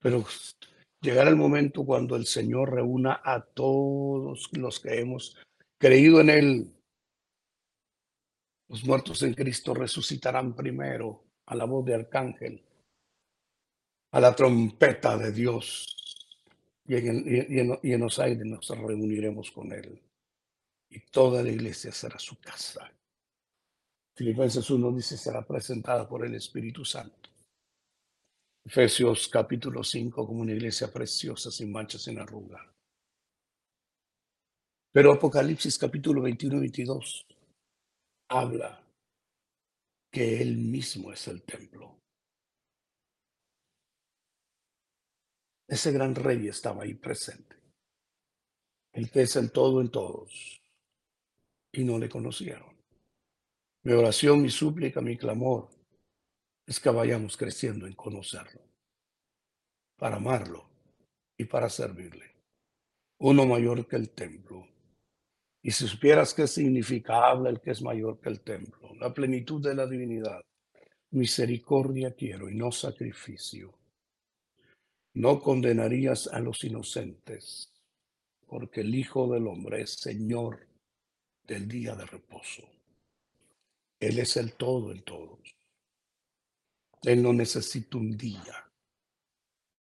Pero 0.00 0.24
llegar 1.00 1.28
el 1.28 1.36
momento 1.36 1.84
cuando 1.84 2.16
el 2.16 2.26
Señor 2.26 2.72
reúna 2.72 3.20
a 3.22 3.42
todos 3.42 4.50
los 4.52 4.80
que 4.80 5.00
hemos 5.00 5.36
creído 5.78 6.20
en 6.20 6.30
Él. 6.30 6.74
Los 8.68 8.84
muertos 8.84 9.22
en 9.22 9.34
Cristo 9.34 9.74
resucitarán 9.74 10.54
primero 10.54 11.24
a 11.46 11.54
la 11.54 11.66
voz 11.66 11.84
de 11.84 11.94
arcángel, 11.94 12.62
a 14.10 14.20
la 14.20 14.34
trompeta 14.34 15.16
de 15.16 15.32
Dios. 15.32 15.86
Y 16.86 16.96
en 16.96 18.00
los 18.00 18.18
aires 18.18 18.44
nos 18.44 18.68
reuniremos 18.68 19.50
con 19.50 19.72
Él. 19.72 20.02
Y 20.94 21.00
toda 21.10 21.42
la 21.42 21.50
iglesia 21.50 21.90
será 21.90 22.20
su 22.20 22.38
casa. 22.38 22.88
Filipenses 24.16 24.70
1 24.70 24.92
dice, 24.92 25.18
será 25.18 25.44
presentada 25.44 26.08
por 26.08 26.24
el 26.24 26.36
Espíritu 26.36 26.84
Santo. 26.84 27.30
Efesios 28.64 29.26
capítulo 29.26 29.82
5 29.82 30.24
como 30.24 30.42
una 30.42 30.52
iglesia 30.52 30.92
preciosa, 30.92 31.50
sin 31.50 31.72
manchas, 31.72 32.02
sin 32.02 32.20
arruga. 32.20 32.72
Pero 34.92 35.12
Apocalipsis 35.12 35.76
capítulo 35.76 36.22
21 36.22 36.58
y 36.58 36.60
22 36.60 37.26
habla 38.30 38.86
que 40.12 40.40
Él 40.40 40.56
mismo 40.56 41.12
es 41.12 41.26
el 41.26 41.42
templo. 41.42 41.98
Ese 45.66 45.90
gran 45.90 46.14
rey 46.14 46.46
estaba 46.46 46.84
ahí 46.84 46.94
presente. 46.94 47.56
El 48.92 49.10
que 49.10 49.22
es 49.22 49.34
el 49.34 49.50
todo 49.50 49.80
en 49.80 49.90
todos. 49.90 50.63
Y 51.74 51.84
no 51.84 51.98
le 51.98 52.08
conocieron. 52.08 52.72
Mi 53.82 53.92
oración, 53.92 54.40
mi 54.40 54.48
súplica, 54.48 55.00
mi 55.00 55.16
clamor 55.16 55.68
es 56.66 56.80
que 56.80 56.88
vayamos 56.88 57.36
creciendo 57.36 57.86
en 57.86 57.94
conocerlo, 57.94 58.62
para 59.98 60.16
amarlo 60.16 60.70
y 61.36 61.44
para 61.44 61.68
servirle. 61.68 62.36
Uno 63.18 63.44
mayor 63.44 63.86
que 63.86 63.96
el 63.96 64.10
templo. 64.10 64.66
Y 65.62 65.72
si 65.72 65.88
supieras 65.88 66.32
qué 66.32 66.46
significa, 66.46 67.28
habla 67.28 67.50
el 67.50 67.60
que 67.60 67.72
es 67.72 67.82
mayor 67.82 68.20
que 68.20 68.28
el 68.28 68.40
templo, 68.40 68.94
la 68.94 69.12
plenitud 69.12 69.62
de 69.62 69.74
la 69.74 69.86
divinidad. 69.86 70.42
Misericordia 71.10 72.14
quiero 72.14 72.48
y 72.48 72.54
no 72.54 72.70
sacrificio. 72.72 73.78
No 75.14 75.40
condenarías 75.40 76.26
a 76.28 76.40
los 76.40 76.64
inocentes, 76.64 77.72
porque 78.46 78.80
el 78.80 78.94
Hijo 78.94 79.32
del 79.32 79.46
Hombre 79.46 79.82
es 79.82 79.94
Señor 79.94 80.73
del 81.46 81.68
día 81.68 81.94
de 81.94 82.06
reposo. 82.06 82.62
Él 84.00 84.18
es 84.18 84.36
el 84.36 84.54
todo 84.54 84.92
en 84.92 85.02
todos. 85.02 85.40
Él 87.02 87.22
no 87.22 87.32
necesita 87.32 87.98
un 87.98 88.16
día. 88.16 88.70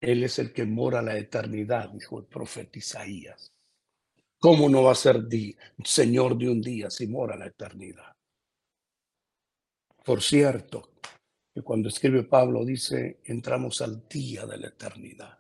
Él 0.01 0.25
es 0.25 0.39
el 0.39 0.53
que 0.53 0.65
mora 0.65 1.03
la 1.03 1.17
eternidad, 1.17 1.91
dijo 1.91 2.19
el 2.19 2.25
profeta 2.25 2.79
Isaías. 2.79 3.53
¿Cómo 4.39 4.69
no 4.69 4.83
va 4.83 4.93
a 4.93 4.97
ser 4.97 5.23
Señor 5.85 6.37
de 6.37 6.49
un 6.49 6.61
día 6.61 6.91
si 6.91 7.07
mora 7.07 7.37
la 7.37 7.47
eternidad? 7.47 8.13
Por 10.05 10.21
cierto, 10.21 10.95
que 11.55 11.63
cuando 11.63 11.89
escribe 11.89 12.25
Pablo 12.25 12.65
dice, 12.65 13.21
entramos 13.25 13.81
al 13.83 14.09
día 14.09 14.47
de 14.47 14.59
la 14.59 14.69
eternidad. 14.69 15.39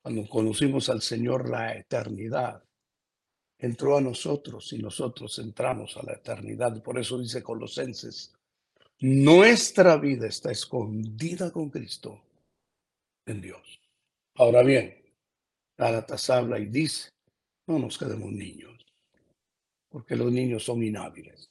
Cuando 0.00 0.26
conocimos 0.28 0.88
al 0.88 1.02
Señor, 1.02 1.50
la 1.50 1.74
eternidad 1.74 2.67
entró 3.58 3.96
a 3.96 4.00
nosotros 4.00 4.72
y 4.72 4.78
nosotros 4.78 5.38
entramos 5.38 5.96
a 5.96 6.02
la 6.04 6.14
eternidad. 6.14 6.82
Por 6.82 6.98
eso 6.98 7.18
dice 7.18 7.42
Colosenses, 7.42 8.32
nuestra 9.00 9.96
vida 9.96 10.26
está 10.26 10.50
escondida 10.50 11.50
con 11.50 11.70
Cristo 11.70 12.22
en 13.26 13.40
Dios. 13.40 13.80
Ahora 14.36 14.62
bien, 14.62 14.96
Gálatas 15.76 16.30
habla 16.30 16.58
y 16.58 16.66
dice, 16.66 17.10
no 17.66 17.78
nos 17.78 17.98
quedemos 17.98 18.32
niños, 18.32 18.84
porque 19.88 20.16
los 20.16 20.32
niños 20.32 20.64
son 20.64 20.82
inhábiles 20.82 21.50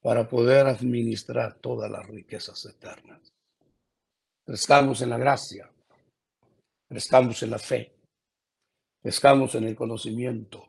para 0.00 0.28
poder 0.28 0.66
administrar 0.66 1.54
todas 1.60 1.90
las 1.90 2.06
riquezas 2.06 2.64
eternas. 2.64 3.32
Crezcamos 4.44 5.02
en 5.02 5.10
la 5.10 5.18
gracia, 5.18 5.70
crezcamos 6.88 7.42
en 7.42 7.50
la 7.50 7.58
fe, 7.58 7.94
crezcamos 9.02 9.54
en 9.54 9.64
el 9.64 9.76
conocimiento, 9.76 10.67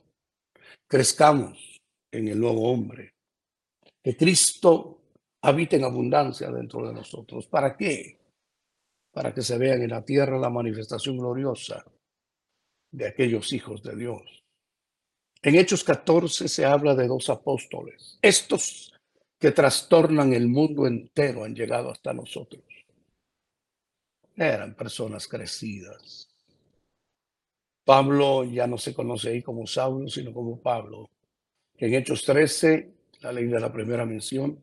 crezcamos 0.89 1.79
en 2.11 2.27
el 2.27 2.39
nuevo 2.39 2.69
hombre, 2.71 3.13
que 4.03 4.17
Cristo 4.17 4.99
habite 5.41 5.75
en 5.75 5.83
abundancia 5.83 6.51
dentro 6.51 6.85
de 6.87 6.93
nosotros. 6.93 7.47
¿Para 7.47 7.77
qué? 7.77 8.19
Para 9.11 9.33
que 9.33 9.43
se 9.43 9.57
vean 9.57 9.83
en 9.83 9.91
la 9.91 10.03
tierra 10.03 10.37
la 10.39 10.49
manifestación 10.49 11.17
gloriosa 11.17 11.85
de 12.91 13.07
aquellos 13.07 13.53
hijos 13.53 13.83
de 13.83 13.95
Dios. 13.95 14.43
En 15.41 15.55
Hechos 15.55 15.83
14 15.83 16.49
se 16.49 16.65
habla 16.65 16.95
de 16.95 17.07
dos 17.07 17.29
apóstoles. 17.29 18.17
Estos 18.21 18.93
que 19.37 19.51
trastornan 19.51 20.33
el 20.33 20.47
mundo 20.47 20.87
entero 20.87 21.45
han 21.45 21.55
llegado 21.55 21.91
hasta 21.91 22.13
nosotros. 22.13 22.63
Eran 24.35 24.73
personas 24.75 25.27
crecidas. 25.27 26.28
Pablo 27.89 28.43
ya 28.43 28.67
no 28.67 28.77
se 28.77 28.93
conoce 28.93 29.29
ahí 29.29 29.41
como 29.41 29.65
Saulo, 29.65 30.07
sino 30.09 30.31
como 30.31 30.61
Pablo. 30.61 31.09
En 31.75 31.95
Hechos 31.95 32.23
13, 32.23 32.93
la 33.21 33.31
ley 33.31 33.45
de 33.45 33.59
la 33.59 33.73
primera 33.73 34.05
mención, 34.05 34.61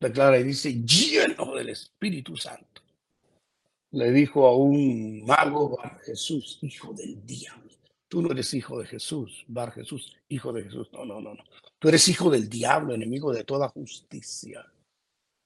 declara 0.00 0.40
y 0.40 0.42
dice, 0.42 0.82
lleno 0.82 1.54
del 1.54 1.68
Espíritu 1.68 2.36
Santo. 2.36 2.82
Le 3.92 4.10
dijo 4.10 4.44
a 4.48 4.56
un 4.56 5.24
mago, 5.24 5.76
Bar 5.76 6.00
Jesús, 6.00 6.58
hijo 6.62 6.92
del 6.94 7.24
diablo. 7.24 7.70
Tú 8.08 8.22
no 8.22 8.32
eres 8.32 8.52
hijo 8.52 8.80
de 8.80 8.88
Jesús, 8.88 9.44
Bar 9.46 9.70
Jesús, 9.70 10.16
hijo 10.28 10.52
de 10.52 10.64
Jesús. 10.64 10.88
No, 10.92 11.04
no, 11.04 11.20
no, 11.20 11.34
no. 11.34 11.44
Tú 11.78 11.88
eres 11.88 12.08
hijo 12.08 12.28
del 12.28 12.48
diablo, 12.48 12.92
enemigo 12.92 13.32
de 13.32 13.44
toda 13.44 13.68
justicia. 13.68 14.66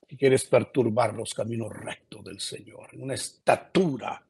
Y 0.09 0.17
quieres 0.17 0.47
perturbar 0.47 1.13
los 1.13 1.35
caminos 1.35 1.71
rectos 1.75 2.25
del 2.25 2.41
Señor, 2.41 2.89
una 2.95 3.13
estatura. 3.13 4.25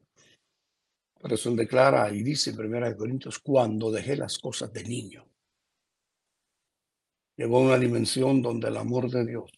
Por 1.23 1.31
eso 1.31 1.55
declara 1.55 2.13
y 2.13 2.21
dice 2.21 2.49
en 2.49 2.59
1 2.59 2.97
Corintios, 2.97 3.39
cuando 3.39 3.89
dejé 3.89 4.17
las 4.17 4.37
cosas 4.39 4.73
de 4.73 4.83
niño, 4.83 5.25
llegó 7.37 7.59
a 7.59 7.61
una 7.61 7.77
dimensión 7.77 8.41
donde 8.41 8.67
el 8.67 8.75
amor 8.75 9.09
de 9.09 9.25
Dios 9.27 9.49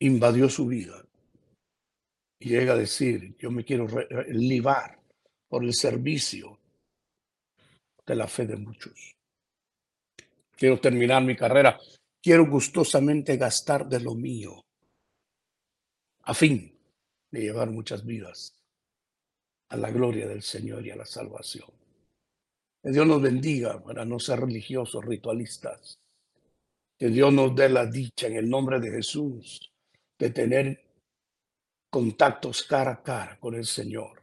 invadió 0.00 0.48
su 0.48 0.66
vida 0.66 1.00
y 2.40 2.48
llega 2.48 2.72
a 2.72 2.76
decir, 2.76 3.36
yo 3.38 3.52
me 3.52 3.64
quiero 3.64 3.86
libar 4.30 5.00
por 5.46 5.62
el 5.62 5.72
servicio 5.74 6.58
de 8.04 8.16
la 8.16 8.26
fe 8.26 8.44
de 8.44 8.56
muchos. 8.56 9.14
Quiero 10.56 10.80
terminar 10.80 11.22
mi 11.22 11.36
carrera, 11.36 11.78
quiero 12.20 12.50
gustosamente 12.50 13.36
gastar 13.36 13.88
de 13.88 14.00
lo 14.00 14.16
mío 14.16 14.64
a 16.22 16.34
fin 16.34 16.76
de 17.30 17.42
llevar 17.42 17.70
muchas 17.70 18.04
vidas 18.04 18.56
a 19.72 19.76
la 19.78 19.90
gloria 19.90 20.28
del 20.28 20.42
Señor 20.42 20.86
y 20.86 20.90
a 20.90 20.96
la 20.96 21.06
salvación. 21.06 21.68
Que 22.82 22.90
Dios 22.90 23.06
nos 23.06 23.22
bendiga 23.22 23.82
para 23.82 24.04
no 24.04 24.18
ser 24.18 24.40
religiosos, 24.40 25.02
ritualistas. 25.02 25.98
Que 26.98 27.08
Dios 27.08 27.32
nos 27.32 27.56
dé 27.56 27.70
la 27.70 27.86
dicha 27.86 28.26
en 28.26 28.36
el 28.36 28.50
nombre 28.50 28.78
de 28.80 28.90
Jesús 28.90 29.72
de 30.18 30.30
tener 30.30 30.84
contactos 31.90 32.64
cara 32.64 32.92
a 32.92 33.02
cara 33.02 33.38
con 33.40 33.54
el 33.54 33.64
Señor. 33.64 34.20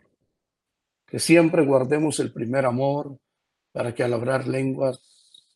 Que 1.07 1.17
siempre 1.19 1.65
guardemos 1.65 2.19
el 2.19 2.31
primer 2.31 2.65
amor 2.65 3.17
para 3.71 3.95
que 3.95 4.03
al 4.03 4.13
hablar 4.13 4.47
lenguas, 4.47 5.01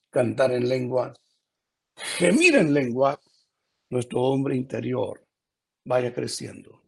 cantar 0.09 0.53
en 0.53 0.67
lenguas, 0.67 1.15
gemir 1.95 2.55
en 2.55 2.73
lenguas, 2.73 3.19
nuestro 3.91 4.21
hombre 4.21 4.55
interior 4.55 5.23
vaya 5.85 6.11
creciendo. 6.15 6.82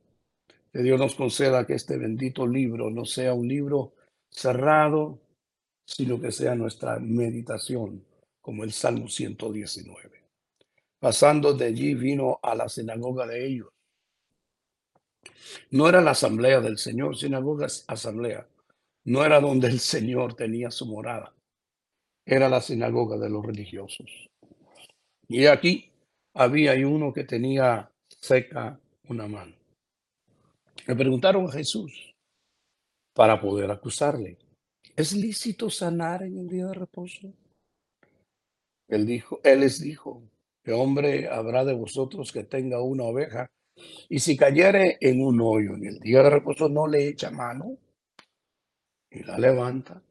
Que 0.75 0.83
Dios 0.83 0.99
nos 0.99 1.15
conceda 1.15 1.65
que 1.65 1.75
este 1.75 1.97
bendito 1.97 2.45
libro 2.45 2.89
no 2.89 3.05
sea 3.05 3.33
un 3.33 3.47
libro 3.47 3.93
cerrado, 4.29 5.21
sino 5.85 6.19
que 6.19 6.33
sea 6.33 6.53
nuestra 6.53 6.99
meditación, 6.99 8.03
como 8.41 8.65
el 8.65 8.73
Salmo 8.73 9.07
119. 9.07 10.21
Pasando 10.99 11.53
de 11.53 11.67
allí 11.67 11.93
vino 11.93 12.41
a 12.43 12.55
la 12.55 12.67
sinagoga 12.67 13.25
de 13.25 13.47
ellos. 13.47 13.69
No 15.71 15.87
era 15.87 16.01
la 16.01 16.11
asamblea 16.11 16.59
del 16.59 16.77
Señor, 16.77 17.15
sinagoga 17.15 17.67
asamblea. 17.87 18.45
No 19.05 19.23
era 19.23 19.39
donde 19.39 19.69
el 19.69 19.79
Señor 19.79 20.33
tenía 20.33 20.71
su 20.71 20.87
morada. 20.87 21.33
Era 22.25 22.49
la 22.49 22.59
sinagoga 22.59 23.17
de 23.17 23.29
los 23.29 23.45
religiosos. 23.45 24.29
Y 25.29 25.45
aquí 25.45 25.93
había 26.33 26.73
uno 26.85 27.13
que 27.13 27.23
tenía 27.23 27.89
seca 28.19 28.77
una 29.07 29.25
mano. 29.29 29.55
Le 30.85 30.95
preguntaron 30.95 31.47
a 31.47 31.51
Jesús 31.51 32.15
para 33.13 33.39
poder 33.39 33.71
acusarle. 33.71 34.37
¿Es 34.95 35.13
lícito 35.13 35.69
sanar 35.69 36.23
en 36.23 36.37
el 36.37 36.47
día 36.47 36.67
de 36.67 36.73
reposo? 36.73 37.33
Él 38.87 39.05
dijo, 39.05 39.39
él 39.43 39.61
les 39.61 39.81
dijo, 39.81 40.21
¿Qué 40.65 40.71
hombre 40.71 41.29
habrá 41.29 41.63
de 41.63 41.75
vosotros 41.75 42.31
que 42.31 42.43
tenga 42.43 42.81
una 42.81 43.03
oveja? 43.03 43.47
Y 44.09 44.17
si 44.17 44.35
cayere 44.35 44.97
en 44.99 45.23
un 45.23 45.39
hoyo 45.39 45.75
en 45.75 45.85
el 45.85 45.99
día 45.99 46.23
de 46.23 46.31
reposo, 46.31 46.67
no 46.67 46.87
le 46.87 47.07
echa 47.07 47.29
mano 47.29 47.77
y 49.11 49.21
la 49.21 49.37
levanta. 49.37 50.01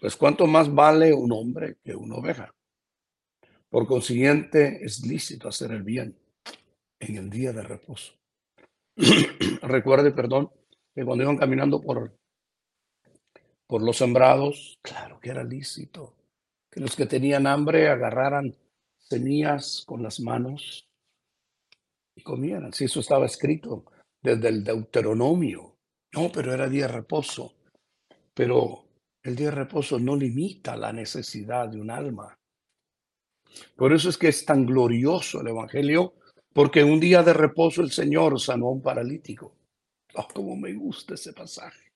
Pues 0.00 0.16
cuánto 0.16 0.46
más 0.46 0.74
vale 0.74 1.12
un 1.12 1.30
hombre 1.30 1.76
que 1.84 1.94
una 1.94 2.16
oveja. 2.16 2.50
Por 3.68 3.86
consiguiente, 3.86 4.82
es 4.82 5.04
lícito 5.06 5.46
hacer 5.46 5.72
el 5.72 5.82
bien 5.82 6.16
en 6.98 7.16
el 7.16 7.28
día 7.28 7.52
de 7.52 7.62
reposo. 7.62 8.14
Recuerde, 9.62 10.12
perdón, 10.12 10.50
que 10.94 11.04
cuando 11.04 11.24
iban 11.24 11.38
caminando 11.38 11.80
por, 11.80 12.16
por 13.66 13.82
los 13.82 13.96
sembrados, 13.96 14.78
claro 14.82 15.20
que 15.20 15.30
era 15.30 15.44
lícito 15.44 16.14
que 16.72 16.80
los 16.80 16.96
que 16.96 17.04
tenían 17.04 17.46
hambre 17.46 17.88
agarraran 17.88 18.56
semillas 18.98 19.84
con 19.86 20.02
las 20.02 20.20
manos 20.20 20.88
y 22.16 22.22
comieran. 22.22 22.72
Si 22.72 22.86
eso 22.86 23.00
estaba 23.00 23.26
escrito 23.26 23.84
desde 24.22 24.48
el 24.48 24.64
Deuteronomio. 24.64 25.76
No, 26.14 26.32
pero 26.32 26.54
era 26.54 26.70
día 26.70 26.86
de 26.86 26.94
reposo. 26.94 27.52
Pero 28.32 28.86
el 29.22 29.36
día 29.36 29.50
de 29.50 29.56
reposo 29.56 29.98
no 29.98 30.16
limita 30.16 30.74
la 30.76 30.94
necesidad 30.94 31.68
de 31.68 31.78
un 31.78 31.90
alma. 31.90 32.34
Por 33.76 33.92
eso 33.92 34.08
es 34.08 34.16
que 34.16 34.28
es 34.28 34.46
tan 34.46 34.64
glorioso 34.64 35.42
el 35.42 35.48
Evangelio, 35.48 36.14
porque 36.52 36.84
un 36.84 37.00
día 37.00 37.22
de 37.22 37.32
reposo 37.32 37.82
el 37.82 37.90
Señor 37.90 38.40
sanó 38.40 38.66
a 38.66 38.72
un 38.72 38.82
paralítico. 38.82 39.54
Oh, 40.14 40.28
como 40.32 40.56
me 40.56 40.72
gusta 40.74 41.14
ese 41.14 41.32
pasaje. 41.32 41.92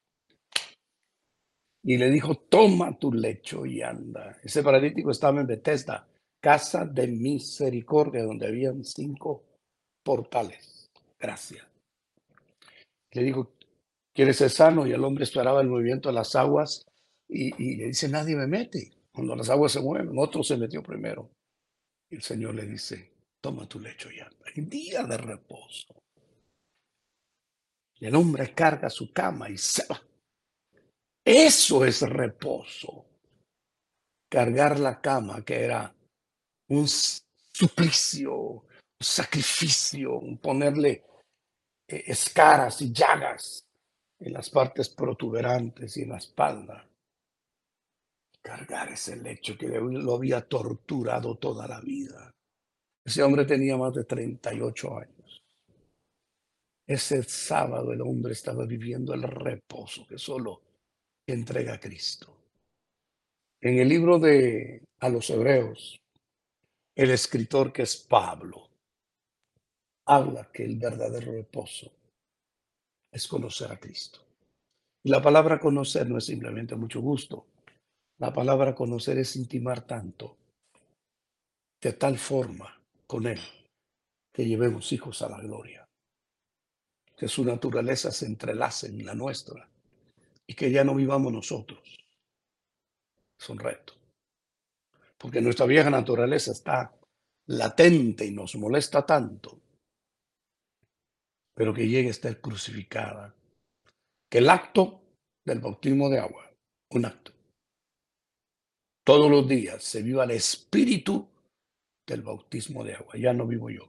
Y 1.82 1.98
le 1.98 2.10
dijo, 2.10 2.34
toma 2.34 2.98
tu 2.98 3.12
lecho 3.12 3.64
y 3.64 3.82
anda. 3.82 4.36
Ese 4.42 4.62
paralítico 4.62 5.10
estaba 5.10 5.40
en 5.40 5.46
Bethesda, 5.46 6.08
casa 6.40 6.84
de 6.84 7.06
misericordia, 7.06 8.24
donde 8.24 8.46
habían 8.46 8.84
cinco 8.84 9.44
portales. 10.02 10.90
Gracias. 11.18 11.64
Le 13.12 13.22
dijo, 13.22 13.52
¿quieres 14.12 14.36
ser 14.36 14.50
sano? 14.50 14.86
Y 14.86 14.92
el 14.92 15.04
hombre 15.04 15.24
esperaba 15.24 15.60
el 15.60 15.68
movimiento 15.68 16.08
de 16.08 16.14
las 16.14 16.34
aguas 16.34 16.84
y, 17.28 17.76
le 17.76 17.86
dice, 17.86 18.08
nadie 18.08 18.36
me 18.36 18.46
mete. 18.46 18.92
Cuando 19.12 19.36
las 19.36 19.48
aguas 19.48 19.72
se 19.72 19.80
mueven, 19.80 20.18
otro 20.18 20.42
se 20.42 20.56
metió 20.56 20.82
primero. 20.82 21.30
Y 22.10 22.16
el 22.16 22.22
Señor 22.22 22.54
le 22.54 22.66
dice, 22.66 23.15
toma 23.46 23.68
tu 23.68 23.78
lecho 23.78 24.10
ya. 24.10 24.28
En 24.56 24.68
día 24.68 25.04
de 25.04 25.16
reposo. 25.16 26.02
Y 28.00 28.06
el 28.06 28.16
hombre 28.16 28.52
carga 28.52 28.90
su 28.90 29.12
cama 29.12 29.48
y 29.48 29.56
se 29.56 29.86
va. 29.86 30.02
Eso 31.24 31.84
es 31.84 32.00
reposo. 32.00 33.06
Cargar 34.28 34.80
la 34.80 35.00
cama, 35.00 35.44
que 35.44 35.62
era 35.62 35.94
un 36.70 36.88
suplicio, 36.88 38.34
un 38.34 38.64
sacrificio, 38.98 40.20
ponerle 40.42 41.04
eh, 41.86 42.02
escaras 42.08 42.82
y 42.82 42.92
llagas 42.92 43.64
en 44.18 44.32
las 44.32 44.50
partes 44.50 44.88
protuberantes 44.88 45.96
y 45.98 46.02
en 46.02 46.08
la 46.08 46.18
espalda. 46.18 46.84
Cargar 48.42 48.88
ese 48.88 49.14
lecho 49.14 49.56
que 49.56 49.68
lo 49.68 50.16
había 50.16 50.48
torturado 50.48 51.36
toda 51.36 51.68
la 51.68 51.80
vida. 51.80 52.35
Ese 53.06 53.22
hombre 53.22 53.44
tenía 53.44 53.76
más 53.76 53.94
de 53.94 54.02
38 54.02 54.98
años. 54.98 55.44
Ese 56.88 57.22
sábado 57.22 57.92
el 57.92 58.00
hombre 58.00 58.32
estaba 58.32 58.66
viviendo 58.66 59.14
el 59.14 59.22
reposo 59.22 60.04
que 60.08 60.18
solo 60.18 60.60
entrega 61.24 61.74
a 61.74 61.80
Cristo. 61.80 62.36
En 63.60 63.78
el 63.78 63.88
libro 63.88 64.18
de 64.18 64.82
a 64.98 65.08
los 65.08 65.30
Hebreos, 65.30 66.00
el 66.96 67.10
escritor 67.12 67.72
que 67.72 67.82
es 67.82 67.96
Pablo 67.96 68.70
habla 70.06 70.50
que 70.52 70.64
el 70.64 70.76
verdadero 70.76 71.30
reposo 71.30 71.92
es 73.12 73.28
conocer 73.28 73.70
a 73.70 73.78
Cristo. 73.78 74.18
Y 75.04 75.10
la 75.10 75.22
palabra 75.22 75.60
conocer 75.60 76.08
no 76.08 76.18
es 76.18 76.24
simplemente 76.24 76.74
mucho 76.74 77.00
gusto. 77.00 77.46
La 78.18 78.32
palabra 78.32 78.74
conocer 78.74 79.18
es 79.18 79.36
intimar 79.36 79.86
tanto, 79.86 80.36
de 81.80 81.92
tal 81.92 82.18
forma 82.18 82.75
con 83.06 83.26
Él, 83.26 83.40
que 84.32 84.44
llevemos 84.44 84.92
hijos 84.92 85.22
a 85.22 85.28
la 85.28 85.40
gloria. 85.40 85.88
Que 87.16 87.28
su 87.28 87.44
naturaleza 87.44 88.10
se 88.10 88.26
entrelace 88.26 88.88
en 88.88 89.04
la 89.04 89.14
nuestra 89.14 89.68
y 90.46 90.54
que 90.54 90.70
ya 90.70 90.84
no 90.84 90.94
vivamos 90.94 91.32
nosotros. 91.32 91.96
Es 93.38 93.48
un 93.48 93.58
reto. 93.58 93.94
Porque 95.16 95.40
nuestra 95.40 95.66
vieja 95.66 95.88
naturaleza 95.88 96.52
está 96.52 96.94
latente 97.46 98.26
y 98.26 98.32
nos 98.32 98.54
molesta 98.56 99.06
tanto, 99.06 99.60
pero 101.54 101.72
que 101.72 101.88
llegue 101.88 102.08
a 102.08 102.10
estar 102.10 102.40
crucificada. 102.40 103.34
Que 104.28 104.38
el 104.38 104.50
acto 104.50 105.00
del 105.44 105.60
bautismo 105.60 106.10
de 106.10 106.18
agua, 106.18 106.50
un 106.90 107.06
acto, 107.06 107.32
todos 109.04 109.30
los 109.30 109.48
días 109.48 109.82
se 109.84 110.02
viva 110.02 110.24
el 110.24 110.32
espíritu 110.32 111.28
del 112.06 112.22
bautismo 112.22 112.84
de 112.84 112.94
agua. 112.94 113.14
Ya 113.16 113.32
no 113.32 113.46
vivo 113.46 113.70
yo. 113.70 113.88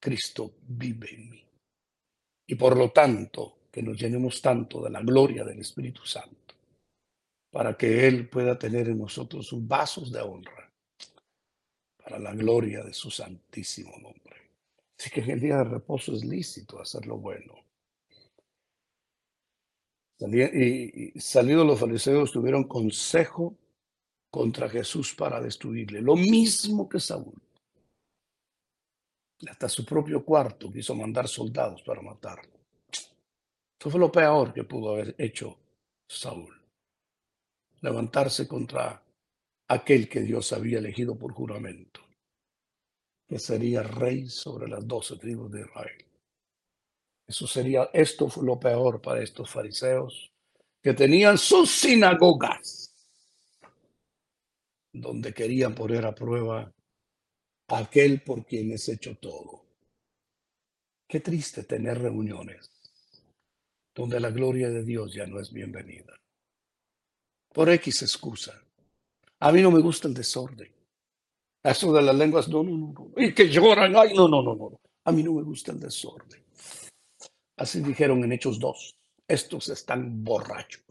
Cristo 0.00 0.52
vive 0.66 1.14
en 1.14 1.30
mí. 1.30 1.44
Y 2.46 2.54
por 2.54 2.76
lo 2.76 2.90
tanto, 2.90 3.58
que 3.70 3.82
nos 3.82 3.98
llenemos 4.00 4.40
tanto 4.40 4.82
de 4.82 4.90
la 4.90 5.00
gloria 5.02 5.44
del 5.44 5.60
Espíritu 5.60 6.04
Santo, 6.06 6.54
para 7.50 7.76
que 7.76 8.06
Él 8.06 8.28
pueda 8.28 8.58
tener 8.58 8.88
en 8.88 8.98
nosotros 8.98 9.46
sus 9.46 9.66
vasos 9.66 10.12
de 10.12 10.20
honra, 10.20 10.70
para 12.02 12.18
la 12.18 12.34
gloria 12.34 12.82
de 12.82 12.94
su 12.94 13.10
santísimo 13.10 13.92
nombre. 13.98 14.36
Así 14.98 15.10
que 15.10 15.20
en 15.20 15.30
el 15.30 15.40
día 15.40 15.58
de 15.58 15.64
reposo 15.64 16.14
es 16.14 16.24
lícito 16.24 16.80
hacer 16.80 17.06
lo 17.06 17.18
bueno. 17.18 17.54
Y, 20.20 21.12
salidos 21.20 21.64
los 21.64 21.78
fariseos 21.78 22.32
tuvieron 22.32 22.64
consejo 22.64 23.56
contra 24.30 24.68
Jesús 24.68 25.14
para 25.14 25.40
destruirle. 25.40 26.00
Lo 26.00 26.16
mismo 26.16 26.88
que 26.88 27.00
Saúl. 27.00 27.40
Hasta 29.48 29.68
su 29.68 29.84
propio 29.84 30.24
cuarto 30.24 30.70
quiso 30.70 30.94
mandar 30.94 31.28
soldados 31.28 31.82
para 31.82 32.02
matarlo. 32.02 32.58
Eso 33.78 33.90
fue 33.90 34.00
lo 34.00 34.10
peor 34.10 34.52
que 34.52 34.64
pudo 34.64 34.92
haber 34.92 35.14
hecho 35.18 35.56
Saúl. 36.08 36.60
Levantarse 37.80 38.48
contra 38.48 39.00
aquel 39.68 40.08
que 40.08 40.20
Dios 40.20 40.52
había 40.52 40.78
elegido 40.78 41.16
por 41.16 41.32
juramento, 41.32 42.00
que 43.28 43.38
sería 43.38 43.82
rey 43.82 44.28
sobre 44.28 44.66
las 44.66 44.86
doce 44.86 45.16
tribus 45.16 45.52
de 45.52 45.60
Israel. 45.60 46.04
Eso 47.26 47.46
sería, 47.46 47.90
esto 47.92 48.28
fue 48.28 48.44
lo 48.44 48.58
peor 48.58 49.00
para 49.00 49.22
estos 49.22 49.50
fariseos, 49.50 50.32
que 50.82 50.94
tenían 50.94 51.36
sus 51.36 51.70
sinagogas, 51.70 52.87
donde 55.00 55.32
querían 55.32 55.74
poner 55.74 56.04
a 56.06 56.14
prueba 56.14 56.72
a 57.68 57.78
aquel 57.78 58.22
por 58.22 58.44
quien 58.46 58.72
es 58.72 58.88
hecho 58.88 59.16
todo. 59.18 59.64
Qué 61.06 61.20
triste 61.20 61.64
tener 61.64 61.98
reuniones 61.98 62.70
donde 63.94 64.20
la 64.20 64.30
gloria 64.30 64.70
de 64.70 64.84
Dios 64.84 65.12
ya 65.12 65.26
no 65.26 65.40
es 65.40 65.52
bienvenida. 65.52 66.14
Por 67.52 67.68
X 67.68 68.02
excusa. 68.02 68.62
A 69.40 69.50
mí 69.50 69.60
no 69.60 69.72
me 69.72 69.80
gusta 69.80 70.06
el 70.06 70.14
desorden. 70.14 70.70
Eso 71.64 71.92
de 71.92 72.02
las 72.02 72.14
lenguas, 72.14 72.48
no, 72.48 72.62
no, 72.62 72.76
no. 72.76 73.12
Y 73.16 73.34
que 73.34 73.48
lloran, 73.48 73.96
ay, 73.96 74.14
no, 74.14 74.28
no, 74.28 74.40
no, 74.42 74.54
no. 74.54 74.80
A 75.04 75.10
mí 75.10 75.22
no 75.24 75.32
me 75.32 75.42
gusta 75.42 75.72
el 75.72 75.80
desorden. 75.80 76.44
Así 77.56 77.80
dijeron 77.80 78.22
en 78.22 78.32
Hechos 78.32 78.60
2. 78.60 78.94
Estos 79.26 79.68
están 79.68 80.22
borrachos. 80.22 80.84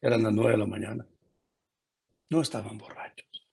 Eran 0.00 0.22
las 0.22 0.32
nueve 0.32 0.52
de 0.52 0.58
la 0.58 0.66
mañana. 0.66 1.06
No 2.30 2.40
estaban 2.40 2.76
borrachos. 2.78 3.48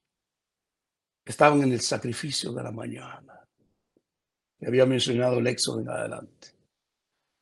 Estaban 1.25 1.63
en 1.63 1.73
el 1.73 1.81
sacrificio 1.81 2.51
de 2.51 2.63
la 2.63 2.71
mañana. 2.71 3.47
Que 4.59 4.67
había 4.67 4.85
mencionado 4.85 5.39
el 5.39 5.47
éxodo 5.47 5.81
en 5.81 5.89
adelante 5.89 6.53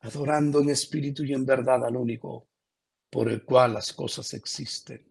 adorando 0.02 0.60
en 0.60 0.70
espíritu 0.70 1.24
y 1.24 1.32
en 1.32 1.46
verdad 1.46 1.84
al 1.84 1.96
único 1.96 2.48
por 3.10 3.28
el 3.28 3.44
cual 3.44 3.74
las 3.74 3.92
cosas 3.92 4.32
existen, 4.34 5.02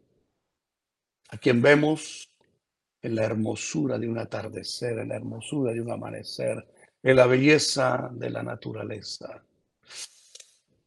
a 1.29 1.37
quien 1.37 1.61
vemos 1.61 2.29
en 3.01 3.15
la 3.15 3.23
hermosura 3.23 3.97
de 3.97 4.07
un 4.07 4.17
atardecer, 4.17 4.99
en 4.99 5.09
la 5.09 5.15
hermosura 5.15 5.71
de 5.71 5.81
un 5.81 5.91
amanecer, 5.91 6.67
en 7.01 7.15
la 7.15 7.25
belleza 7.25 8.09
de 8.11 8.29
la 8.29 8.43
naturaleza, 8.43 9.43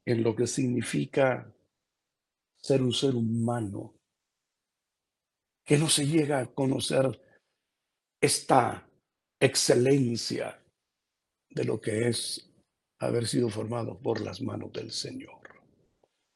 en 0.05 0.23
lo 0.23 0.37
que 0.37 0.47
significa 0.47 1.51
ser 2.57 2.83
un 2.83 2.93
ser 2.93 3.15
humano, 3.15 3.95
que 5.65 5.79
no 5.79 5.89
se 5.89 6.07
llega 6.07 6.41
a 6.41 6.47
conocer 6.47 7.21
esta 8.21 8.87
excelencia 9.41 10.61
de 11.51 11.65
lo 11.65 11.81
que 11.81 12.09
es 12.09 12.51
haber 12.99 13.27
sido 13.27 13.49
formado 13.49 13.99
por 13.99 14.21
las 14.21 14.41
manos 14.41 14.73
del 14.73 14.91
Señor. 14.91 15.41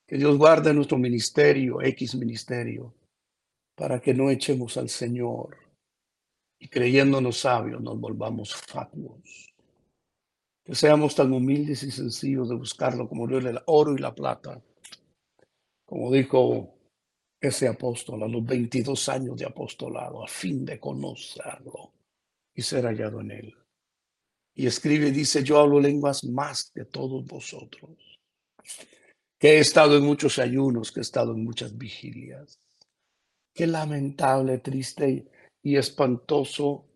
Que 0.06 0.16
Dios 0.16 0.38
guarde 0.38 0.72
nuestro 0.72 0.98
ministerio, 0.98 1.82
X 1.82 2.14
ministerio, 2.14 2.94
para 3.74 4.00
que 4.00 4.14
no 4.14 4.30
echemos 4.30 4.76
al 4.76 4.88
Señor 4.88 5.56
y 6.58 6.68
creyéndonos 6.68 7.38
sabios 7.40 7.80
nos 7.80 8.00
volvamos 8.00 8.54
fatuos. 8.54 9.54
Que 10.64 10.74
seamos 10.74 11.14
tan 11.14 11.32
humildes 11.32 11.82
y 11.82 11.90
sencillos 11.90 12.48
de 12.48 12.56
buscarlo 12.56 13.08
como 13.08 13.26
dio 13.26 13.38
el 13.38 13.60
oro 13.66 13.94
y 13.94 13.98
la 13.98 14.14
plata. 14.14 14.62
Como 15.84 16.12
dijo 16.12 16.77
ese 17.40 17.68
apóstol 17.68 18.22
a 18.22 18.28
los 18.28 18.44
22 18.44 19.08
años 19.08 19.36
de 19.36 19.46
apostolado, 19.46 20.24
a 20.24 20.28
fin 20.28 20.64
de 20.64 20.80
conocerlo 20.80 21.92
y 22.54 22.62
ser 22.62 22.84
hallado 22.84 23.20
en 23.20 23.30
él. 23.30 23.56
Y 24.54 24.66
escribe, 24.66 25.12
dice, 25.12 25.44
yo 25.44 25.60
hablo 25.60 25.78
lenguas 25.78 26.24
más 26.24 26.72
que 26.74 26.84
todos 26.84 27.24
vosotros, 27.24 28.18
que 29.38 29.50
he 29.50 29.58
estado 29.60 29.96
en 29.96 30.04
muchos 30.04 30.40
ayunos, 30.40 30.90
que 30.90 31.00
he 31.00 31.02
estado 31.02 31.32
en 31.32 31.44
muchas 31.44 31.78
vigilias. 31.78 32.58
Qué 33.54 33.68
lamentable, 33.68 34.58
triste 34.58 35.26
y 35.62 35.76
espantoso 35.76 36.86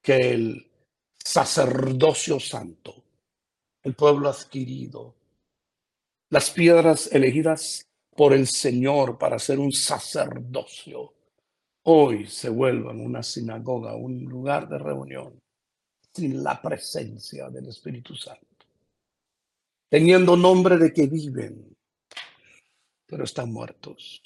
que 0.00 0.30
el 0.30 0.70
sacerdocio 1.18 2.38
santo, 2.38 3.02
el 3.82 3.94
pueblo 3.94 4.28
adquirido, 4.28 5.16
las 6.30 6.50
piedras 6.50 7.10
elegidas 7.12 7.87
por 8.18 8.32
el 8.32 8.48
Señor 8.48 9.16
para 9.16 9.38
ser 9.38 9.60
un 9.60 9.70
sacerdocio, 9.70 11.14
hoy 11.84 12.26
se 12.26 12.48
vuelvan 12.48 12.98
una 12.98 13.22
sinagoga, 13.22 13.94
un 13.94 14.24
lugar 14.24 14.68
de 14.68 14.76
reunión 14.76 15.40
sin 16.12 16.42
la 16.42 16.60
presencia 16.60 17.48
del 17.48 17.68
Espíritu 17.68 18.16
Santo, 18.16 18.66
teniendo 19.88 20.36
nombre 20.36 20.78
de 20.78 20.92
que 20.92 21.06
viven, 21.06 21.76
pero 23.06 23.22
están 23.22 23.52
muertos. 23.52 24.20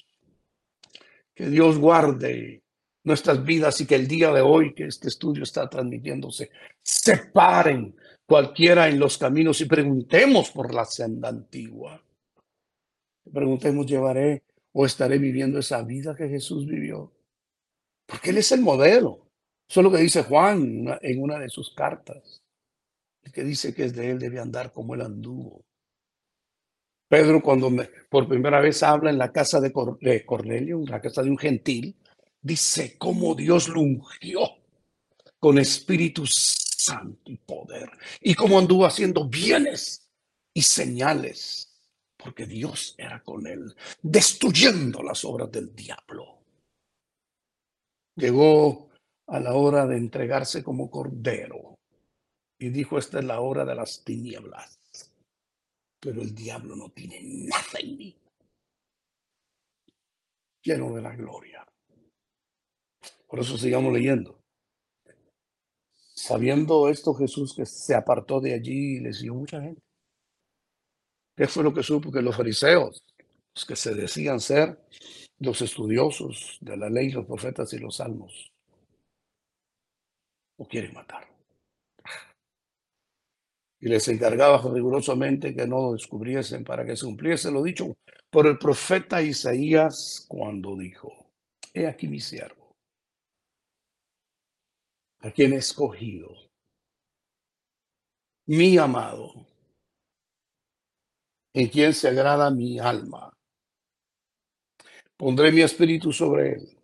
Que 1.35 1.47
Dios 1.49 1.77
guarde 1.77 2.63
nuestras 3.03 3.45
vidas 3.45 3.79
y 3.79 3.85
que 3.85 3.93
el 3.93 4.07
día 4.07 4.31
de 4.31 4.41
hoy 4.41 4.73
que 4.73 4.85
este 4.85 5.09
estudio 5.09 5.43
está 5.43 5.69
transmitiéndose, 5.69 6.49
separen 6.81 7.95
cualquiera 8.25 8.89
en 8.89 8.97
los 8.97 9.19
caminos 9.19 9.61
y 9.61 9.65
preguntemos 9.65 10.49
por 10.49 10.73
la 10.73 10.85
senda 10.85 11.29
antigua. 11.29 12.02
Preguntemos, 13.31 13.85
¿llevaré 13.85 14.43
o 14.71 14.85
estaré 14.85 15.17
viviendo 15.17 15.59
esa 15.59 15.81
vida 15.83 16.15
que 16.15 16.27
Jesús 16.27 16.65
vivió? 16.65 17.11
Porque 18.05 18.31
Él 18.31 18.37
es 18.37 18.51
el 18.51 18.61
modelo. 18.61 19.23
Eso 19.69 19.79
es 19.79 19.83
lo 19.83 19.91
que 19.91 19.97
dice 19.97 20.23
Juan 20.23 20.85
en 21.01 21.21
una 21.21 21.39
de 21.39 21.49
sus 21.49 21.73
cartas. 21.73 22.43
Que 23.33 23.43
dice 23.43 23.73
que 23.73 23.85
es 23.85 23.95
de 23.95 24.11
él 24.11 24.19
debe 24.19 24.39
andar 24.39 24.71
como 24.71 24.93
él 24.93 25.01
anduvo. 25.01 25.65
Pedro, 27.07 27.41
cuando 27.41 27.71
por 28.09 28.27
primera 28.27 28.59
vez 28.59 28.83
habla 28.83 29.09
en 29.09 29.17
la 29.17 29.31
casa 29.31 29.59
de, 29.59 29.71
Cornelio, 29.71 30.79
en 30.79 30.85
la 30.85 31.01
casa 31.01 31.23
de 31.23 31.29
un 31.29 31.37
gentil, 31.37 31.95
dice 32.41 32.97
cómo 32.97 33.33
Dios 33.33 33.69
lo 33.69 33.81
ungió 33.81 34.41
con 35.39 35.57
Espíritu 35.57 36.25
Santo 36.27 37.31
y 37.31 37.37
poder, 37.37 37.89
y 38.21 38.33
cómo 38.33 38.59
anduvo 38.59 38.85
haciendo 38.85 39.27
bienes 39.27 40.09
y 40.53 40.61
señales, 40.61 41.72
porque 42.23 42.45
Dios 42.45 42.95
era 42.97 43.21
con 43.21 43.45
él, 43.45 43.75
destruyendo 44.01 45.03
las 45.03 45.25
obras 45.25 45.51
del 45.51 45.75
diablo. 45.75 46.39
Llegó 48.15 48.89
a 49.27 49.39
la 49.39 49.53
hora 49.55 49.85
de 49.85 49.97
entregarse 49.97 50.63
como 50.63 50.89
cordero. 50.89 51.75
Y 52.59 52.69
dijo, 52.69 52.97
esta 52.97 53.19
es 53.19 53.25
la 53.25 53.41
hora 53.41 53.65
de 53.65 53.75
las 53.75 54.03
tinieblas. 54.03 54.79
Pero 55.99 56.21
el 56.21 56.33
diablo 56.33 56.75
no 56.75 56.89
tiene 56.91 57.19
nada 57.21 57.79
en 57.79 57.97
mí. 57.97 58.15
lleno 60.63 60.95
de 60.95 61.01
la 61.01 61.13
gloria. 61.13 61.67
Por 63.27 63.39
eso 63.39 63.57
sigamos 63.57 63.91
leyendo. 63.91 64.39
Sabiendo 66.15 66.87
esto 66.87 67.13
Jesús 67.13 67.53
se 67.65 67.95
apartó 67.95 68.39
de 68.39 68.53
allí 68.53 68.95
y 68.95 68.99
le 69.01 69.13
siguió 69.13 69.33
mucha 69.33 69.61
gente. 69.61 69.81
¿Qué 71.35 71.47
fue 71.47 71.63
lo 71.63 71.73
que 71.73 71.83
supo? 71.83 72.11
Que 72.11 72.21
los 72.21 72.35
fariseos, 72.35 73.03
los 73.55 73.65
que 73.65 73.75
se 73.75 73.95
decían 73.95 74.39
ser 74.39 74.77
los 75.39 75.61
estudiosos 75.61 76.57
de 76.61 76.77
la 76.77 76.89
ley, 76.89 77.11
los 77.11 77.25
profetas 77.25 77.73
y 77.73 77.79
los 77.79 77.97
salmos, 77.97 78.51
o 80.57 80.67
quieren 80.67 80.93
matar. 80.93 81.27
Y 83.79 83.89
les 83.89 84.07
encargaba 84.07 84.61
rigurosamente 84.73 85.53
que 85.53 85.67
no 85.67 85.81
lo 85.81 85.93
descubriesen 85.93 86.63
para 86.63 86.85
que 86.85 86.95
se 86.95 87.05
cumpliese 87.05 87.51
lo 87.51 87.63
dicho 87.63 87.93
por 88.29 88.47
el 88.47 88.57
profeta 88.57 89.21
Isaías 89.21 90.25
cuando 90.29 90.77
dijo, 90.77 91.29
he 91.73 91.85
aquí 91.85 92.07
mi 92.07 92.21
siervo, 92.21 92.71
a 95.19 95.31
quien 95.31 95.53
he 95.53 95.57
escogido, 95.57 96.33
mi 98.45 98.77
amado, 98.77 99.42
en 101.53 101.67
quien 101.67 101.93
se 101.93 102.07
agrada 102.07 102.49
mi 102.49 102.79
alma. 102.79 103.31
Pondré 105.15 105.51
mi 105.51 105.61
espíritu 105.61 106.11
sobre 106.11 106.53
él. 106.53 106.77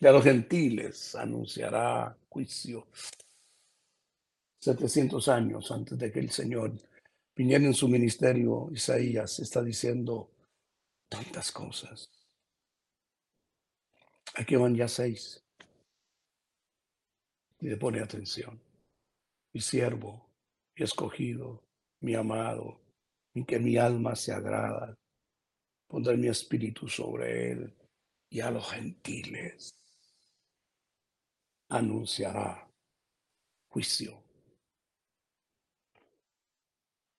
Y 0.00 0.06
a 0.06 0.12
los 0.12 0.22
gentiles 0.22 1.14
anunciará 1.14 2.16
juicio. 2.28 2.86
700 4.60 5.28
años 5.28 5.70
antes 5.72 5.98
de 5.98 6.10
que 6.10 6.20
el 6.20 6.30
Señor 6.30 6.72
viniera 7.34 7.64
en 7.64 7.74
su 7.74 7.88
ministerio, 7.88 8.70
Isaías 8.72 9.40
está 9.40 9.62
diciendo 9.62 10.30
tantas 11.08 11.50
cosas. 11.52 12.10
Aquí 14.36 14.56
van 14.56 14.74
ya 14.74 14.88
seis. 14.88 15.42
Y 17.60 17.68
le 17.68 17.76
pone 17.76 18.00
atención. 18.00 18.60
Mi 19.52 19.60
siervo, 19.60 20.28
mi 20.76 20.84
escogido, 20.84 21.62
mi 22.00 22.14
amado, 22.14 22.83
en 23.34 23.44
que 23.44 23.58
mi 23.58 23.76
alma 23.76 24.14
se 24.14 24.32
agrada. 24.32 24.96
Pondré 25.86 26.16
mi 26.16 26.28
espíritu 26.28 26.88
sobre 26.88 27.52
él 27.52 27.74
y 28.30 28.40
a 28.40 28.50
los 28.50 28.70
gentiles 28.70 29.78
anunciará 31.68 32.68
juicio. 33.68 34.22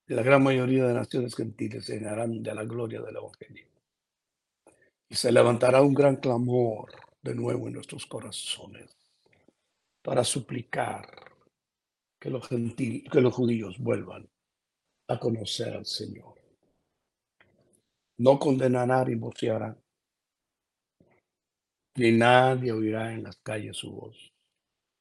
La 0.08 0.22
gran 0.22 0.44
mayoría 0.44 0.86
de 0.86 0.94
naciones 0.94 1.36
gentiles 1.36 1.86
se 1.86 1.96
llenarán 1.96 2.42
de 2.42 2.56
la 2.56 2.64
gloria 2.64 3.02
del 3.02 3.16
Evangelio. 3.16 3.68
Y 5.10 5.16
se 5.16 5.32
levantará 5.32 5.82
un 5.82 5.94
gran 5.94 6.18
clamor 6.18 6.92
de 7.22 7.34
nuevo 7.34 7.68
en 7.68 7.74
nuestros 7.74 8.06
corazones 8.06 8.96
para 10.02 10.24
suplicar 10.24 11.10
que 12.20 12.30
los, 12.30 12.48
gentil, 12.48 13.10
que 13.12 13.22
los 13.22 13.34
judíos 13.34 13.80
vuelvan 13.80 14.30
a 15.08 15.20
conocer 15.20 15.74
al 15.74 15.86
Señor. 15.86 16.36
No 18.18 18.40
condenará 18.40 19.06
y 19.10 19.16
voceará, 19.16 19.78
ni 21.98 22.12
nadie 22.12 22.72
oirá 22.72 23.14
en 23.14 23.24
las 23.24 23.38
calles 23.38 23.78
su 23.78 23.92
voz. 23.92 24.32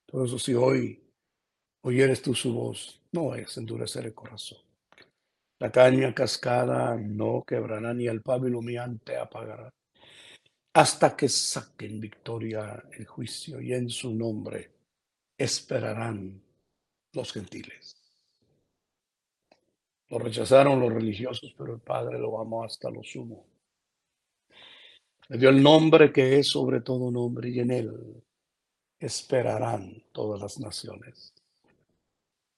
Por 0.07 0.27
eso 0.27 0.38
si 0.38 0.55
hoy 0.55 1.03
oyeres 1.83 2.23
tú 2.23 2.35
su 2.35 2.53
voz, 2.53 3.01
no 3.12 3.35
es 3.35 3.57
endurecer 3.57 4.07
el 4.07 4.14
corazón. 4.14 4.59
La 5.61 5.71
caña 5.71 6.14
cascada 6.14 6.97
no 6.97 7.45
quebrará, 7.47 7.95
ni 7.95 8.07
el 8.07 8.23
pablo 8.23 8.59
humeante 8.59 9.17
apagará, 9.17 9.73
hasta 10.75 11.17
que 11.17 11.29
saquen 11.29 12.01
victoria 12.01 12.85
el 12.93 13.07
juicio 13.07 13.61
y 13.61 13.73
en 13.73 13.88
su 13.88 14.14
nombre 14.14 14.73
esperarán 15.38 16.43
los 17.12 17.33
gentiles. 17.33 18.04
Lo 20.11 20.19
rechazaron 20.19 20.81
los 20.81 20.93
religiosos, 20.93 21.55
pero 21.57 21.75
el 21.75 21.81
Padre 21.81 22.19
lo 22.19 22.38
amó 22.38 22.64
hasta 22.64 22.90
lo 22.90 23.03
sumo. 23.03 23.47
Le 25.29 25.38
dio 25.38 25.49
el 25.49 25.62
nombre 25.62 26.12
que 26.12 26.38
es 26.38 26.49
sobre 26.49 26.83
todo 26.83 27.11
nombre 27.11 27.49
y 27.49 27.61
en 27.61 27.71
él 27.71 28.23
esperarán 28.99 30.03
todas 30.12 30.40
las 30.40 30.61
naciones. 30.61 31.33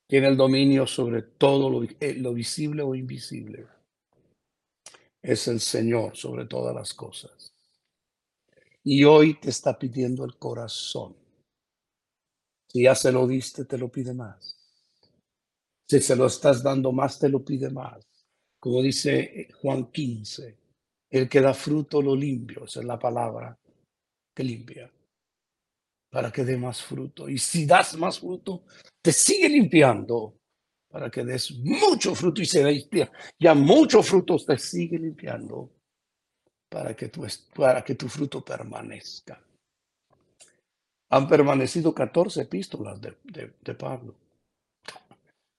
Tiene 0.08 0.28
el 0.28 0.36
dominio 0.36 0.86
sobre 0.86 1.22
todo 1.22 1.70
lo, 1.70 1.82
eh, 1.82 2.14
lo 2.14 2.32
visible 2.34 2.82
o 2.82 2.94
invisible. 2.94 3.66
Es 5.22 5.48
el 5.48 5.60
Señor 5.60 6.16
sobre 6.16 6.46
todas 6.46 6.74
las 6.74 6.94
cosas. 6.94 7.52
Y 8.84 9.02
hoy 9.02 9.34
te 9.34 9.50
está 9.50 9.76
pidiendo 9.78 10.24
el 10.24 10.36
corazón. 10.36 11.16
Si 12.68 12.84
ya 12.84 12.94
se 12.94 13.10
lo 13.10 13.26
diste, 13.26 13.64
te 13.64 13.78
lo 13.78 13.88
pide 13.88 14.14
más. 14.14 14.55
Si 15.88 16.00
se 16.00 16.16
lo 16.16 16.26
estás 16.26 16.62
dando 16.62 16.90
más, 16.90 17.18
te 17.18 17.28
lo 17.28 17.44
pide 17.44 17.70
más. 17.70 18.04
Como 18.58 18.82
dice 18.82 19.20
eh, 19.20 19.52
Juan 19.52 19.90
15, 19.92 20.58
el 21.10 21.28
que 21.28 21.40
da 21.40 21.54
fruto 21.54 22.02
lo 22.02 22.16
limpio, 22.16 22.64
esa 22.64 22.80
es 22.80 22.86
la 22.86 22.98
palabra 22.98 23.56
que 24.34 24.42
limpia, 24.42 24.90
para 26.10 26.32
que 26.32 26.44
dé 26.44 26.56
más 26.56 26.82
fruto. 26.82 27.28
Y 27.28 27.38
si 27.38 27.66
das 27.66 27.96
más 27.96 28.18
fruto, 28.18 28.64
te 29.00 29.12
sigue 29.12 29.48
limpiando 29.48 30.40
para 30.88 31.08
que 31.10 31.24
des 31.24 31.52
mucho 31.52 32.14
fruto 32.14 32.42
y 32.42 32.46
se 32.46 32.64
limpia. 32.64 33.10
Ya 33.38 33.54
muchos 33.54 34.08
frutos 34.08 34.44
te 34.44 34.58
sigue 34.58 34.98
limpiando 34.98 35.70
para 36.68 36.96
que 36.96 37.08
tu, 37.08 37.24
para 37.54 37.84
que 37.84 37.94
tu 37.94 38.08
fruto 38.08 38.44
permanezca. 38.44 39.40
Han 41.10 41.28
permanecido 41.28 41.94
14 41.94 42.42
epístolas 42.42 43.00
de, 43.00 43.16
de 43.62 43.74
Pablo 43.74 44.25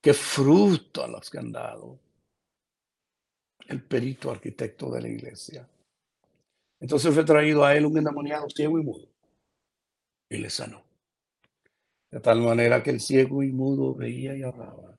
qué 0.08 0.14
fruto 0.14 1.04
a 1.04 1.08
los 1.10 1.30
que 1.30 1.38
han 1.38 1.52
dado 1.52 2.00
el 3.68 3.84
perito 3.84 4.32
arquitecto 4.32 4.90
de 4.90 5.02
la 5.02 5.10
iglesia. 5.10 5.68
Entonces 6.80 7.14
fue 7.14 7.26
traído 7.26 7.66
a 7.66 7.76
él 7.76 7.86
un 7.86 7.98
endemoniado 7.98 8.50
ciego 8.50 8.80
y 8.80 8.84
mudo 8.84 9.10
y 10.30 10.38
le 10.38 10.50
sanó. 10.50 10.82
De 12.10 12.22
tal 12.22 12.40
manera 12.40 12.82
que 12.82 12.92
el 12.92 13.02
ciego 13.02 13.44
y 13.44 13.52
mudo 13.52 13.96
veía 13.96 14.34
y 14.34 14.44
hablaba. 14.44 14.98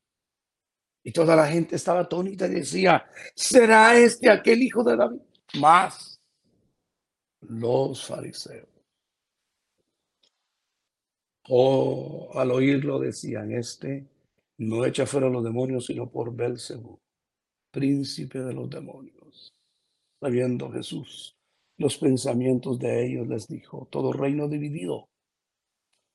Y 1.03 1.11
toda 1.11 1.35
la 1.35 1.47
gente 1.47 1.77
estaba 1.77 2.01
atónita 2.01 2.47
y 2.47 2.57
decía, 2.57 3.11
¿será 3.35 3.97
este 3.97 4.31
aquel 4.31 4.63
hijo 4.63 4.85
de 4.85 4.95
David? 4.95 5.21
Más 5.59 6.21
los 7.41 8.05
fariseos. 8.05 8.69
O 11.49 12.31
al 12.35 12.51
oírlo 12.51 12.99
decían, 12.99 13.53
este 13.53 14.18
no 14.59 14.85
echa 14.85 15.07
fuera 15.07 15.29
los 15.29 15.45
demonios, 15.45 15.87
sino 15.87 16.11
por 16.11 16.35
Belcebú, 16.35 16.99
príncipe 17.73 18.41
de 18.41 18.55
los 18.55 18.71
demonios. 18.71 19.55
Sabiendo 20.21 20.71
Jesús 20.71 21.35
los 21.79 21.99
pensamientos 21.99 22.79
de 22.79 23.07
ellos, 23.07 23.29
les 23.29 23.49
dijo: 23.49 23.89
Todo 23.91 24.13
reino 24.13 24.49
dividido 24.49 25.09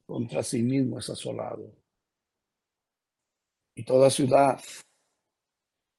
contra 0.06 0.44
sí 0.44 0.64
mismo 0.64 1.00
es 1.00 1.10
asolado, 1.10 1.76
y 3.76 3.84
toda 3.84 4.10
ciudad 4.10 4.60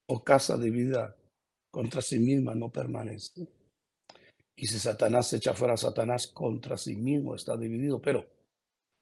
o 0.06 0.22
casa 0.22 0.56
dividida 0.56 1.16
contra 1.70 2.00
sí 2.02 2.18
misma 2.18 2.54
no 2.54 2.70
permanece. 2.70 3.48
Y 4.56 4.66
si 4.66 4.78
Satanás 4.78 5.32
echa 5.32 5.54
fuera 5.54 5.74
a 5.74 5.76
Satanás 5.76 6.26
contra 6.28 6.76
sí 6.76 6.96
mismo, 6.96 7.34
está 7.34 7.56
dividido. 7.56 8.00
Pero, 8.00 8.26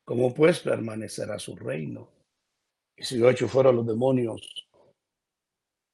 ¿cómo 0.05 0.35
pues 0.35 0.61
permanecerá 0.61 1.39
su 1.39 1.57
reino? 1.57 2.11
Y 2.97 3.05
si 3.05 3.19
yo 3.19 3.31
hecho 3.31 3.49
fuera 3.49 3.73
los 3.73 3.87
demonios 3.87 4.69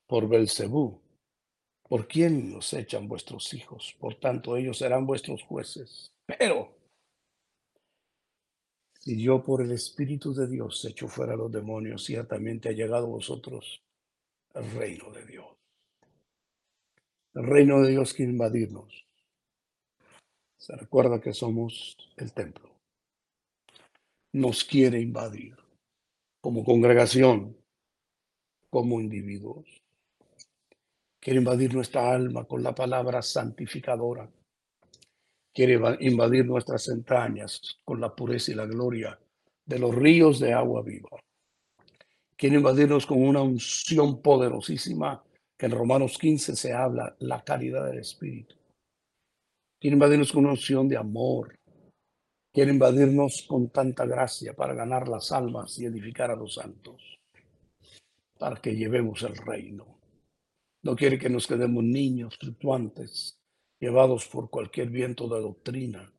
por 0.06 0.28
Belcebú, 0.28 1.00
¿por 1.82 2.08
quién 2.08 2.52
los 2.52 2.72
echan 2.72 3.08
vuestros 3.08 3.52
hijos? 3.54 3.96
Por 3.98 4.16
tanto, 4.16 4.56
ellos 4.56 4.78
serán 4.78 5.06
vuestros 5.06 5.42
jueces. 5.42 6.12
Pero 6.26 6.78
si 9.00 9.22
yo 9.22 9.42
por 9.42 9.62
el 9.62 9.72
Espíritu 9.72 10.34
de 10.34 10.46
Dios 10.46 10.84
echo 10.84 11.08
fuera 11.08 11.36
los 11.36 11.50
demonios, 11.50 12.04
ciertamente 12.04 12.68
ha 12.68 12.72
llegado 12.72 13.06
a 13.06 13.10
vosotros 13.10 13.82
el 14.54 14.70
reino 14.72 15.10
de 15.10 15.24
Dios. 15.26 15.46
El 17.34 17.44
reino 17.44 17.80
de 17.80 17.90
Dios 17.90 18.12
quiere 18.14 18.32
invadirnos. 18.32 19.06
Se 20.56 20.74
recuerda 20.76 21.20
que 21.20 21.32
somos 21.32 21.96
el 22.16 22.32
templo. 22.32 22.68
Nos 24.32 24.64
quiere 24.64 25.00
invadir 25.00 25.56
como 26.40 26.64
congregación, 26.64 27.56
como 28.70 29.00
individuos. 29.00 29.66
Quiere 31.20 31.38
invadir 31.40 31.74
nuestra 31.74 32.12
alma 32.12 32.44
con 32.44 32.62
la 32.62 32.74
palabra 32.74 33.22
santificadora. 33.22 34.30
Quiere 35.52 35.80
invadir 36.00 36.46
nuestras 36.46 36.88
entrañas 36.88 37.80
con 37.84 38.00
la 38.00 38.14
pureza 38.14 38.52
y 38.52 38.54
la 38.54 38.66
gloria 38.66 39.18
de 39.64 39.78
los 39.78 39.94
ríos 39.94 40.38
de 40.38 40.52
agua 40.52 40.82
viva. 40.82 41.10
Quiere 42.36 42.56
invadirnos 42.56 43.04
con 43.04 43.20
una 43.20 43.42
unción 43.42 44.22
poderosísima 44.22 45.24
que 45.58 45.66
en 45.66 45.72
Romanos 45.72 46.16
15 46.18 46.54
se 46.54 46.72
habla, 46.72 47.16
la 47.18 47.42
caridad 47.42 47.84
del 47.86 47.98
Espíritu. 47.98 48.54
quiere 49.80 49.94
invadirnos 49.94 50.32
con 50.32 50.44
una 50.44 50.52
unción 50.52 50.88
de 50.88 50.96
amor, 50.96 51.57
quiere 52.58 52.72
invadirnos 52.72 53.44
con 53.46 53.70
tanta 53.70 54.04
gracia 54.04 54.52
para 54.52 54.74
ganar 54.74 55.06
las 55.06 55.30
almas 55.30 55.78
y 55.78 55.84
edificar 55.84 56.32
a 56.32 56.34
los 56.34 56.54
santos, 56.54 57.20
para 58.36 58.60
que 58.60 58.74
llevemos 58.74 59.22
el 59.22 59.36
reino. 59.36 60.00
No 60.82 60.96
quiere 60.96 61.20
que 61.20 61.28
nos 61.28 61.46
quedemos 61.46 61.84
niños 61.84 62.36
fluctuantes, 62.36 63.38
llevados 63.78 64.26
por 64.26 64.50
cualquier 64.50 64.90
viento 64.90 65.28
de 65.28 65.40
doctrina. 65.40 66.12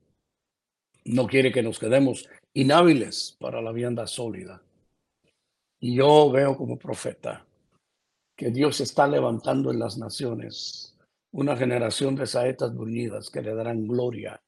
No 1.04 1.28
quiere 1.28 1.52
que 1.52 1.62
nos 1.62 1.78
quedemos 1.78 2.30
inhábiles 2.54 3.36
para 3.38 3.62
la 3.62 3.74
vianda 3.74 4.08
sólida. 4.08 4.64
Y 5.82 5.98
yo 5.98 6.32
veo 6.32 6.56
como 6.56 6.80
profeta 6.80 7.46
que 8.38 8.50
Dios 8.50 8.80
está 8.80 9.08
levantando 9.08 9.72
en 9.72 9.80
las 9.80 9.98
naciones 9.98 10.98
una 11.34 11.58
generación 11.58 12.16
de 12.16 12.28
saetas 12.28 12.72
unidas 12.72 13.30
que 13.30 13.42
le 13.42 13.54
darán 13.54 13.86
gloria, 13.86 14.42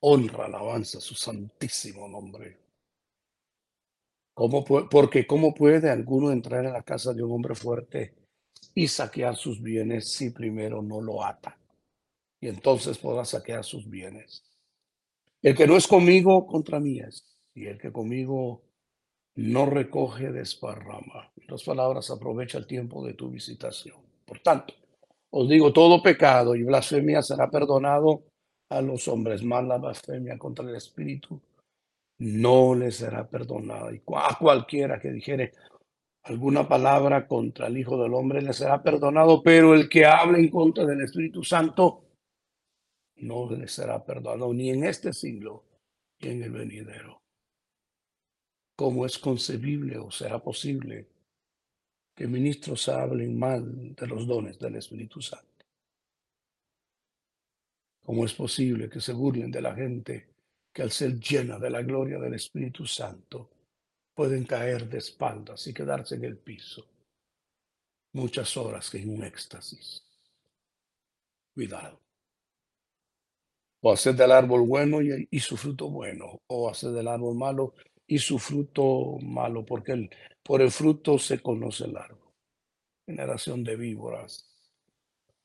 honra, 0.00 0.46
alabanza 0.46 1.00
su 1.00 1.14
santísimo 1.14 2.08
nombre. 2.08 2.58
¿Cómo 4.34 4.64
porque 4.64 5.26
¿cómo 5.26 5.52
puede 5.52 5.90
alguno 5.90 6.30
entrar 6.30 6.64
a 6.66 6.72
la 6.72 6.82
casa 6.82 7.12
de 7.12 7.24
un 7.24 7.32
hombre 7.32 7.56
fuerte 7.56 8.14
y 8.72 8.86
saquear 8.86 9.34
sus 9.34 9.60
bienes 9.60 10.12
si 10.12 10.30
primero 10.30 10.80
no 10.80 11.00
lo 11.00 11.24
ata? 11.24 11.58
Y 12.40 12.48
entonces 12.48 12.98
podrá 12.98 13.24
saquear 13.24 13.64
sus 13.64 13.88
bienes. 13.90 14.44
El 15.42 15.56
que 15.56 15.66
no 15.66 15.76
es 15.76 15.88
conmigo, 15.88 16.46
contra 16.46 16.78
mí 16.78 17.00
es. 17.00 17.36
Y 17.52 17.66
el 17.66 17.78
que 17.78 17.90
conmigo 17.90 18.62
no 19.34 19.66
recoge, 19.66 20.30
desparrama. 20.30 21.32
En 21.36 21.46
dos 21.48 21.64
palabras, 21.64 22.10
aprovecha 22.10 22.58
el 22.58 22.66
tiempo 22.66 23.04
de 23.04 23.14
tu 23.14 23.30
visitación. 23.30 23.96
Por 24.24 24.38
tanto, 24.40 24.74
os 25.30 25.48
digo, 25.48 25.72
todo 25.72 26.02
pecado 26.02 26.54
y 26.54 26.62
blasfemia 26.62 27.22
será 27.22 27.50
perdonado 27.50 28.22
a 28.70 28.80
los 28.82 29.08
hombres, 29.08 29.42
más 29.42 29.64
la 29.64 29.78
blasfemia 29.78 30.38
contra 30.38 30.68
el 30.68 30.76
Espíritu 30.76 31.40
no 32.18 32.74
le 32.74 32.90
será 32.90 33.28
perdonada. 33.28 33.92
Y 33.92 34.02
a 34.14 34.36
cualquiera 34.38 35.00
que 35.00 35.12
dijere 35.12 35.52
alguna 36.24 36.68
palabra 36.68 37.26
contra 37.26 37.68
el 37.68 37.78
Hijo 37.78 38.00
del 38.02 38.14
Hombre 38.14 38.42
le 38.42 38.52
será 38.52 38.82
perdonado, 38.82 39.42
pero 39.42 39.74
el 39.74 39.88
que 39.88 40.04
hable 40.04 40.40
en 40.40 40.48
contra 40.50 40.84
del 40.84 41.02
Espíritu 41.02 41.42
Santo 41.42 42.04
no 43.16 43.50
le 43.50 43.68
será 43.68 44.04
perdonado 44.04 44.52
ni 44.52 44.70
en 44.70 44.84
este 44.84 45.12
siglo 45.12 45.64
ni 46.20 46.30
en 46.30 46.42
el 46.42 46.50
venidero. 46.50 47.22
¿Cómo 48.76 49.06
es 49.06 49.18
concebible 49.18 49.98
o 49.98 50.10
será 50.10 50.38
posible 50.38 51.08
que 52.14 52.26
ministros 52.26 52.88
hablen 52.88 53.38
mal 53.38 53.94
de 53.94 54.06
los 54.06 54.26
dones 54.26 54.58
del 54.58 54.76
Espíritu 54.76 55.20
Santo? 55.20 55.47
¿Cómo 58.08 58.24
es 58.24 58.32
posible 58.32 58.88
que 58.88 59.02
se 59.02 59.12
burlen 59.12 59.50
de 59.50 59.60
la 59.60 59.74
gente 59.74 60.28
que 60.72 60.80
al 60.80 60.90
ser 60.90 61.20
llena 61.20 61.58
de 61.58 61.68
la 61.68 61.82
gloria 61.82 62.18
del 62.18 62.32
Espíritu 62.32 62.86
Santo 62.86 63.50
pueden 64.14 64.46
caer 64.46 64.88
de 64.88 64.96
espaldas 64.96 65.66
y 65.66 65.74
quedarse 65.74 66.14
en 66.14 66.24
el 66.24 66.38
piso 66.38 66.86
muchas 68.14 68.56
horas 68.56 68.94
en 68.94 69.10
un 69.10 69.24
éxtasis? 69.24 70.02
Cuidado. 71.52 72.00
O 73.82 73.92
hacer 73.92 74.14
del 74.14 74.32
árbol 74.32 74.62
bueno 74.62 75.00
y, 75.02 75.40
su 75.40 75.58
fruto 75.58 75.90
bueno, 75.90 76.40
o 76.46 76.70
hacer 76.70 76.92
del 76.92 77.08
árbol 77.08 77.36
malo 77.36 77.74
y 78.06 78.18
su 78.18 78.38
fruto 78.38 79.18
malo, 79.20 79.66
porque 79.66 80.08
por 80.42 80.62
el 80.62 80.70
fruto 80.70 81.18
se 81.18 81.42
conoce 81.42 81.84
el 81.84 81.98
árbol. 81.98 82.32
Generación 83.04 83.62
de 83.62 83.76
víboras. 83.76 84.47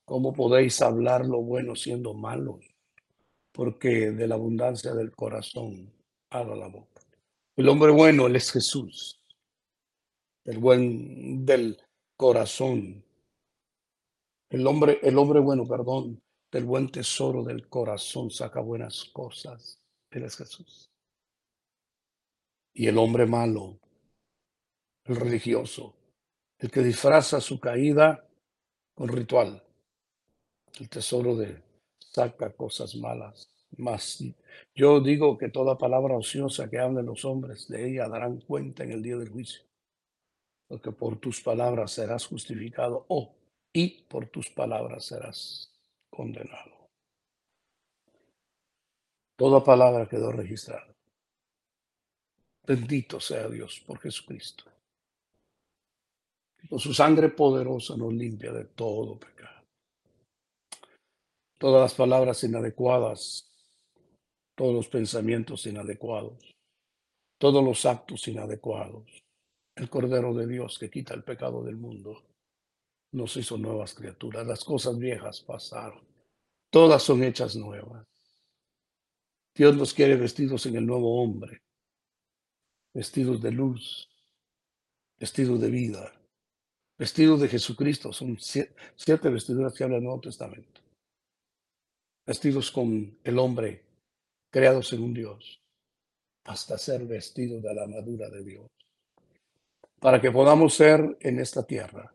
¿Cómo 0.06 0.34
podéis 0.34 0.82
hablar 0.82 1.26
lo 1.26 1.42
bueno 1.42 1.76
siendo 1.76 2.14
malos? 2.14 2.66
Porque 3.52 4.12
de 4.12 4.28
la 4.28 4.36
abundancia 4.36 4.94
del 4.94 5.12
corazón 5.16 5.94
habla 6.30 6.56
la 6.56 6.68
boca. 6.68 7.02
El 7.56 7.70
hombre 7.70 7.92
bueno, 7.92 8.28
él 8.28 8.36
es 8.36 8.52
Jesús. 8.52 9.22
El 10.44 10.58
buen 10.58 11.46
del 11.46 11.80
corazón. 12.18 13.04
El 14.50 14.68
hombre, 14.68 15.00
el 15.04 15.18
hombre 15.18 15.40
bueno, 15.40 15.66
perdón, 15.68 16.22
del 16.52 16.66
buen 16.66 16.90
tesoro 16.92 17.44
del 17.44 17.70
corazón 17.70 18.30
saca 18.30 18.60
buenas 18.60 19.06
cosas. 19.14 19.80
Él 20.12 20.24
es 20.24 20.36
Jesús 20.36 20.94
y 22.74 22.88
el 22.88 22.98
hombre 22.98 23.26
malo, 23.26 23.80
el 25.06 25.16
religioso, 25.16 25.96
el 26.58 26.72
que 26.72 26.82
disfraza 26.82 27.40
su 27.40 27.60
caída 27.60 28.28
con 28.96 29.10
ritual, 29.10 29.64
el 30.80 30.90
tesoro 30.90 31.36
de 31.36 31.62
saca 32.00 32.52
cosas 32.52 32.96
malas. 32.96 33.50
Mas 33.78 34.24
yo 34.76 35.00
digo 35.00 35.38
que 35.38 35.50
toda 35.50 35.78
palabra 35.78 36.16
ociosa 36.16 36.70
que 36.70 36.80
hablen 36.80 37.08
los 37.08 37.26
hombres 37.26 37.68
de 37.68 37.90
ella 37.90 38.08
darán 38.08 38.40
cuenta 38.42 38.84
en 38.84 38.92
el 38.92 39.02
día 39.02 39.18
del 39.18 39.30
juicio, 39.30 39.64
porque 40.68 40.92
por 40.92 41.18
tus 41.18 41.42
palabras 41.42 41.92
serás 41.92 42.26
justificado 42.28 43.06
o 43.08 43.34
y 43.72 44.04
por 44.04 44.28
tus 44.28 44.50
palabras 44.50 45.06
serás 45.06 45.72
condenado. 46.10 46.90
Toda 49.36 49.64
palabra 49.64 50.08
quedó 50.08 50.32
registrada. 50.32 50.94
Bendito 52.66 53.20
sea 53.20 53.50
Dios 53.50 53.84
por 53.86 54.00
Jesucristo. 54.00 54.64
Con 56.70 56.80
su 56.80 56.94
sangre 56.94 57.30
poderosa 57.30 57.98
nos 57.98 58.14
limpia 58.14 58.54
de 58.54 58.66
todo 58.66 59.20
pecado. 59.20 59.53
Todas 61.64 61.82
las 61.82 61.94
palabras 61.94 62.44
inadecuadas, 62.44 63.50
todos 64.54 64.74
los 64.74 64.90
pensamientos 64.90 65.66
inadecuados, 65.66 66.54
todos 67.38 67.64
los 67.64 67.86
actos 67.86 68.28
inadecuados. 68.28 69.24
El 69.74 69.90
Cordero 69.90 70.34
de 70.34 70.46
Dios 70.46 70.78
que 70.78 70.90
quita 70.90 71.14
el 71.14 71.24
pecado 71.24 71.64
del 71.64 71.78
mundo 71.78 72.22
nos 73.14 73.38
hizo 73.38 73.58
nuevas 73.58 73.94
criaturas. 73.94 74.46
Las 74.46 74.66
cosas 74.66 74.98
viejas 74.98 75.40
pasaron. 75.40 76.06
Todas 76.70 77.02
son 77.02 77.24
hechas 77.24 77.56
nuevas. 77.56 78.06
Dios 79.56 79.74
nos 79.78 79.94
quiere 79.94 80.18
vestidos 80.18 80.66
en 80.66 80.76
el 80.76 80.86
nuevo 80.86 81.24
hombre 81.24 81.62
vestidos 82.94 83.42
de 83.42 83.54
luz, 83.54 84.10
vestidos 85.18 85.62
de 85.62 85.70
vida, 85.70 86.14
vestidos 86.98 87.40
de 87.40 87.48
Jesucristo. 87.48 88.12
Son 88.12 88.38
siete, 88.38 89.30
vestiduras 89.30 89.74
que 89.74 89.86
habla 89.86 89.96
el 89.96 90.04
Nuevo 90.04 90.20
Testamento. 90.20 90.83
Vestidos 92.26 92.72
con 92.72 93.20
el 93.24 93.38
hombre, 93.38 93.84
creados 94.50 94.94
un 94.94 95.14
Dios, 95.14 95.62
hasta 96.46 96.78
ser 96.78 97.06
vestidos 97.06 97.62
de 97.62 97.74
la 97.74 97.84
armadura 97.84 98.30
de 98.30 98.44
Dios. 98.44 98.68
Para 100.00 100.22
que 100.22 100.32
podamos 100.32 100.74
ser 100.74 101.18
en 101.20 101.40
esta 101.40 101.66
tierra 101.66 102.14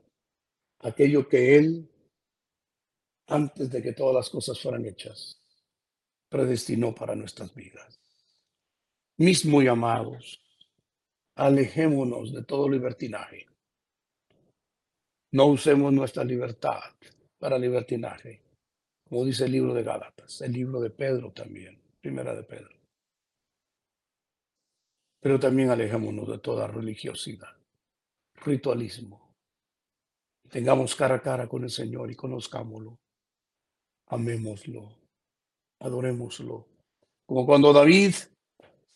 aquello 0.80 1.28
que 1.28 1.56
Él, 1.56 1.88
antes 3.26 3.70
de 3.70 3.82
que 3.82 3.92
todas 3.92 4.14
las 4.14 4.30
cosas 4.30 4.60
fueran 4.60 4.86
hechas, 4.86 5.42
predestinó 6.28 6.94
para 6.94 7.14
nuestras 7.14 7.54
vidas. 7.54 8.00
Mis 9.18 9.44
muy 9.44 9.66
amados, 9.66 10.40
alejémonos 11.34 12.32
de 12.32 12.44
todo 12.44 12.68
libertinaje. 12.68 13.46
No 15.32 15.46
usemos 15.46 15.92
nuestra 15.92 16.24
libertad 16.24 16.80
para 17.38 17.58
libertinaje, 17.58 18.42
como 19.08 19.24
dice 19.24 19.44
el 19.44 19.52
libro 19.52 19.74
de 19.74 19.82
Gálatas, 19.82 20.40
el 20.42 20.52
libro 20.52 20.80
de 20.80 20.90
Pedro 20.90 21.32
también, 21.32 21.80
primera 22.00 22.34
de 22.34 22.42
Pedro. 22.44 22.76
Pero 25.20 25.40
también 25.40 25.70
alejémonos 25.70 26.28
de 26.28 26.38
toda 26.38 26.66
religiosidad, 26.66 27.56
ritualismo. 28.44 29.34
Tengamos 30.48 30.94
cara 30.94 31.16
a 31.16 31.22
cara 31.22 31.48
con 31.48 31.64
el 31.64 31.70
Señor 31.70 32.10
y 32.10 32.14
conozcámoslo. 32.14 32.98
Amémoslo, 34.06 34.96
adorémoslo. 35.80 36.66
Como 37.26 37.44
cuando 37.44 37.72
David 37.72 38.14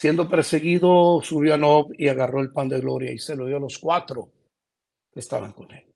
Siendo 0.02 0.28
perseguido, 0.28 1.22
subió 1.22 1.54
a 1.54 1.56
Nob 1.56 1.92
y 1.96 2.08
agarró 2.08 2.40
el 2.40 2.50
pan 2.50 2.68
de 2.68 2.80
gloria 2.80 3.12
y 3.12 3.18
se 3.18 3.36
lo 3.36 3.46
dio 3.46 3.58
a 3.58 3.60
los 3.60 3.78
cuatro 3.78 4.32
que 5.12 5.20
estaban 5.20 5.52
con 5.52 5.70
él. 5.70 5.91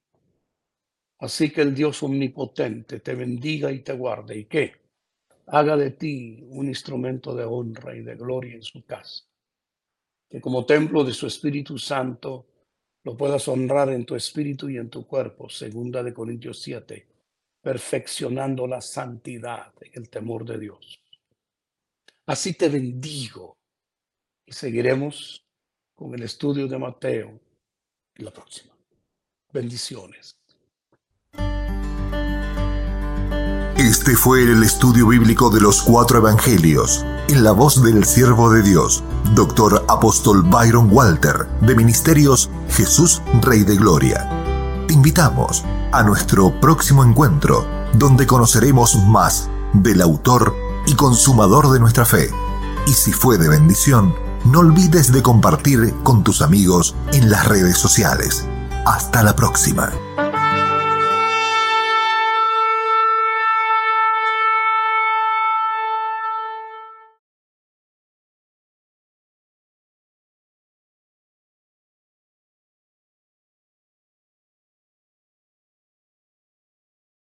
Así 1.18 1.50
que 1.50 1.62
el 1.62 1.74
Dios 1.74 2.02
omnipotente 2.02 3.00
te 3.00 3.14
bendiga 3.14 3.72
y 3.72 3.80
te 3.80 3.92
guarde 3.94 4.38
y 4.38 4.44
que 4.44 4.72
haga 5.46 5.76
de 5.76 5.92
ti 5.92 6.44
un 6.50 6.66
instrumento 6.66 7.34
de 7.34 7.44
honra 7.44 7.96
y 7.96 8.02
de 8.02 8.16
gloria 8.16 8.54
en 8.54 8.62
su 8.62 8.84
casa. 8.84 9.24
Que 10.28 10.40
como 10.40 10.66
templo 10.66 11.04
de 11.04 11.14
su 11.14 11.26
Espíritu 11.26 11.78
Santo 11.78 12.46
lo 13.04 13.16
puedas 13.16 13.46
honrar 13.46 13.90
en 13.90 14.04
tu 14.04 14.16
espíritu 14.16 14.68
y 14.68 14.78
en 14.78 14.90
tu 14.90 15.06
cuerpo, 15.06 15.48
segunda 15.48 16.02
de 16.02 16.12
Corintios 16.12 16.60
7, 16.60 17.06
perfeccionando 17.62 18.66
la 18.66 18.80
santidad 18.80 19.72
en 19.80 19.92
el 20.02 20.10
temor 20.10 20.44
de 20.44 20.58
Dios. 20.58 21.00
Así 22.26 22.54
te 22.54 22.68
bendigo 22.68 23.56
y 24.44 24.52
seguiremos 24.52 25.44
con 25.94 26.14
el 26.14 26.24
estudio 26.24 26.66
de 26.66 26.78
Mateo 26.78 27.40
en 28.16 28.24
la 28.24 28.32
próxima. 28.32 28.76
Bendiciones. 29.52 30.36
Este 34.06 34.16
fue 34.16 34.44
el 34.44 34.62
estudio 34.62 35.08
bíblico 35.08 35.50
de 35.50 35.60
los 35.60 35.82
cuatro 35.82 36.18
evangelios, 36.18 37.04
en 37.26 37.42
la 37.42 37.50
voz 37.50 37.82
del 37.82 38.04
siervo 38.04 38.52
de 38.52 38.62
Dios, 38.62 39.02
Dr. 39.34 39.84
Apóstol 39.88 40.44
Byron 40.44 40.88
Walter, 40.92 41.48
de 41.62 41.74
Ministerios 41.74 42.48
Jesús 42.68 43.20
Rey 43.42 43.64
de 43.64 43.74
Gloria. 43.74 44.30
Te 44.86 44.94
invitamos 44.94 45.64
a 45.90 46.04
nuestro 46.04 46.52
próximo 46.60 47.02
encuentro, 47.02 47.66
donde 47.94 48.28
conoceremos 48.28 48.94
más 49.08 49.50
del 49.72 50.00
autor 50.00 50.54
y 50.86 50.94
consumador 50.94 51.72
de 51.72 51.80
nuestra 51.80 52.04
fe. 52.04 52.30
Y 52.86 52.92
si 52.92 53.12
fue 53.12 53.38
de 53.38 53.48
bendición, 53.48 54.14
no 54.44 54.60
olvides 54.60 55.10
de 55.10 55.20
compartir 55.20 55.92
con 56.04 56.22
tus 56.22 56.42
amigos 56.42 56.94
en 57.12 57.28
las 57.28 57.48
redes 57.48 57.76
sociales. 57.76 58.46
Hasta 58.84 59.24
la 59.24 59.34
próxima. 59.34 59.90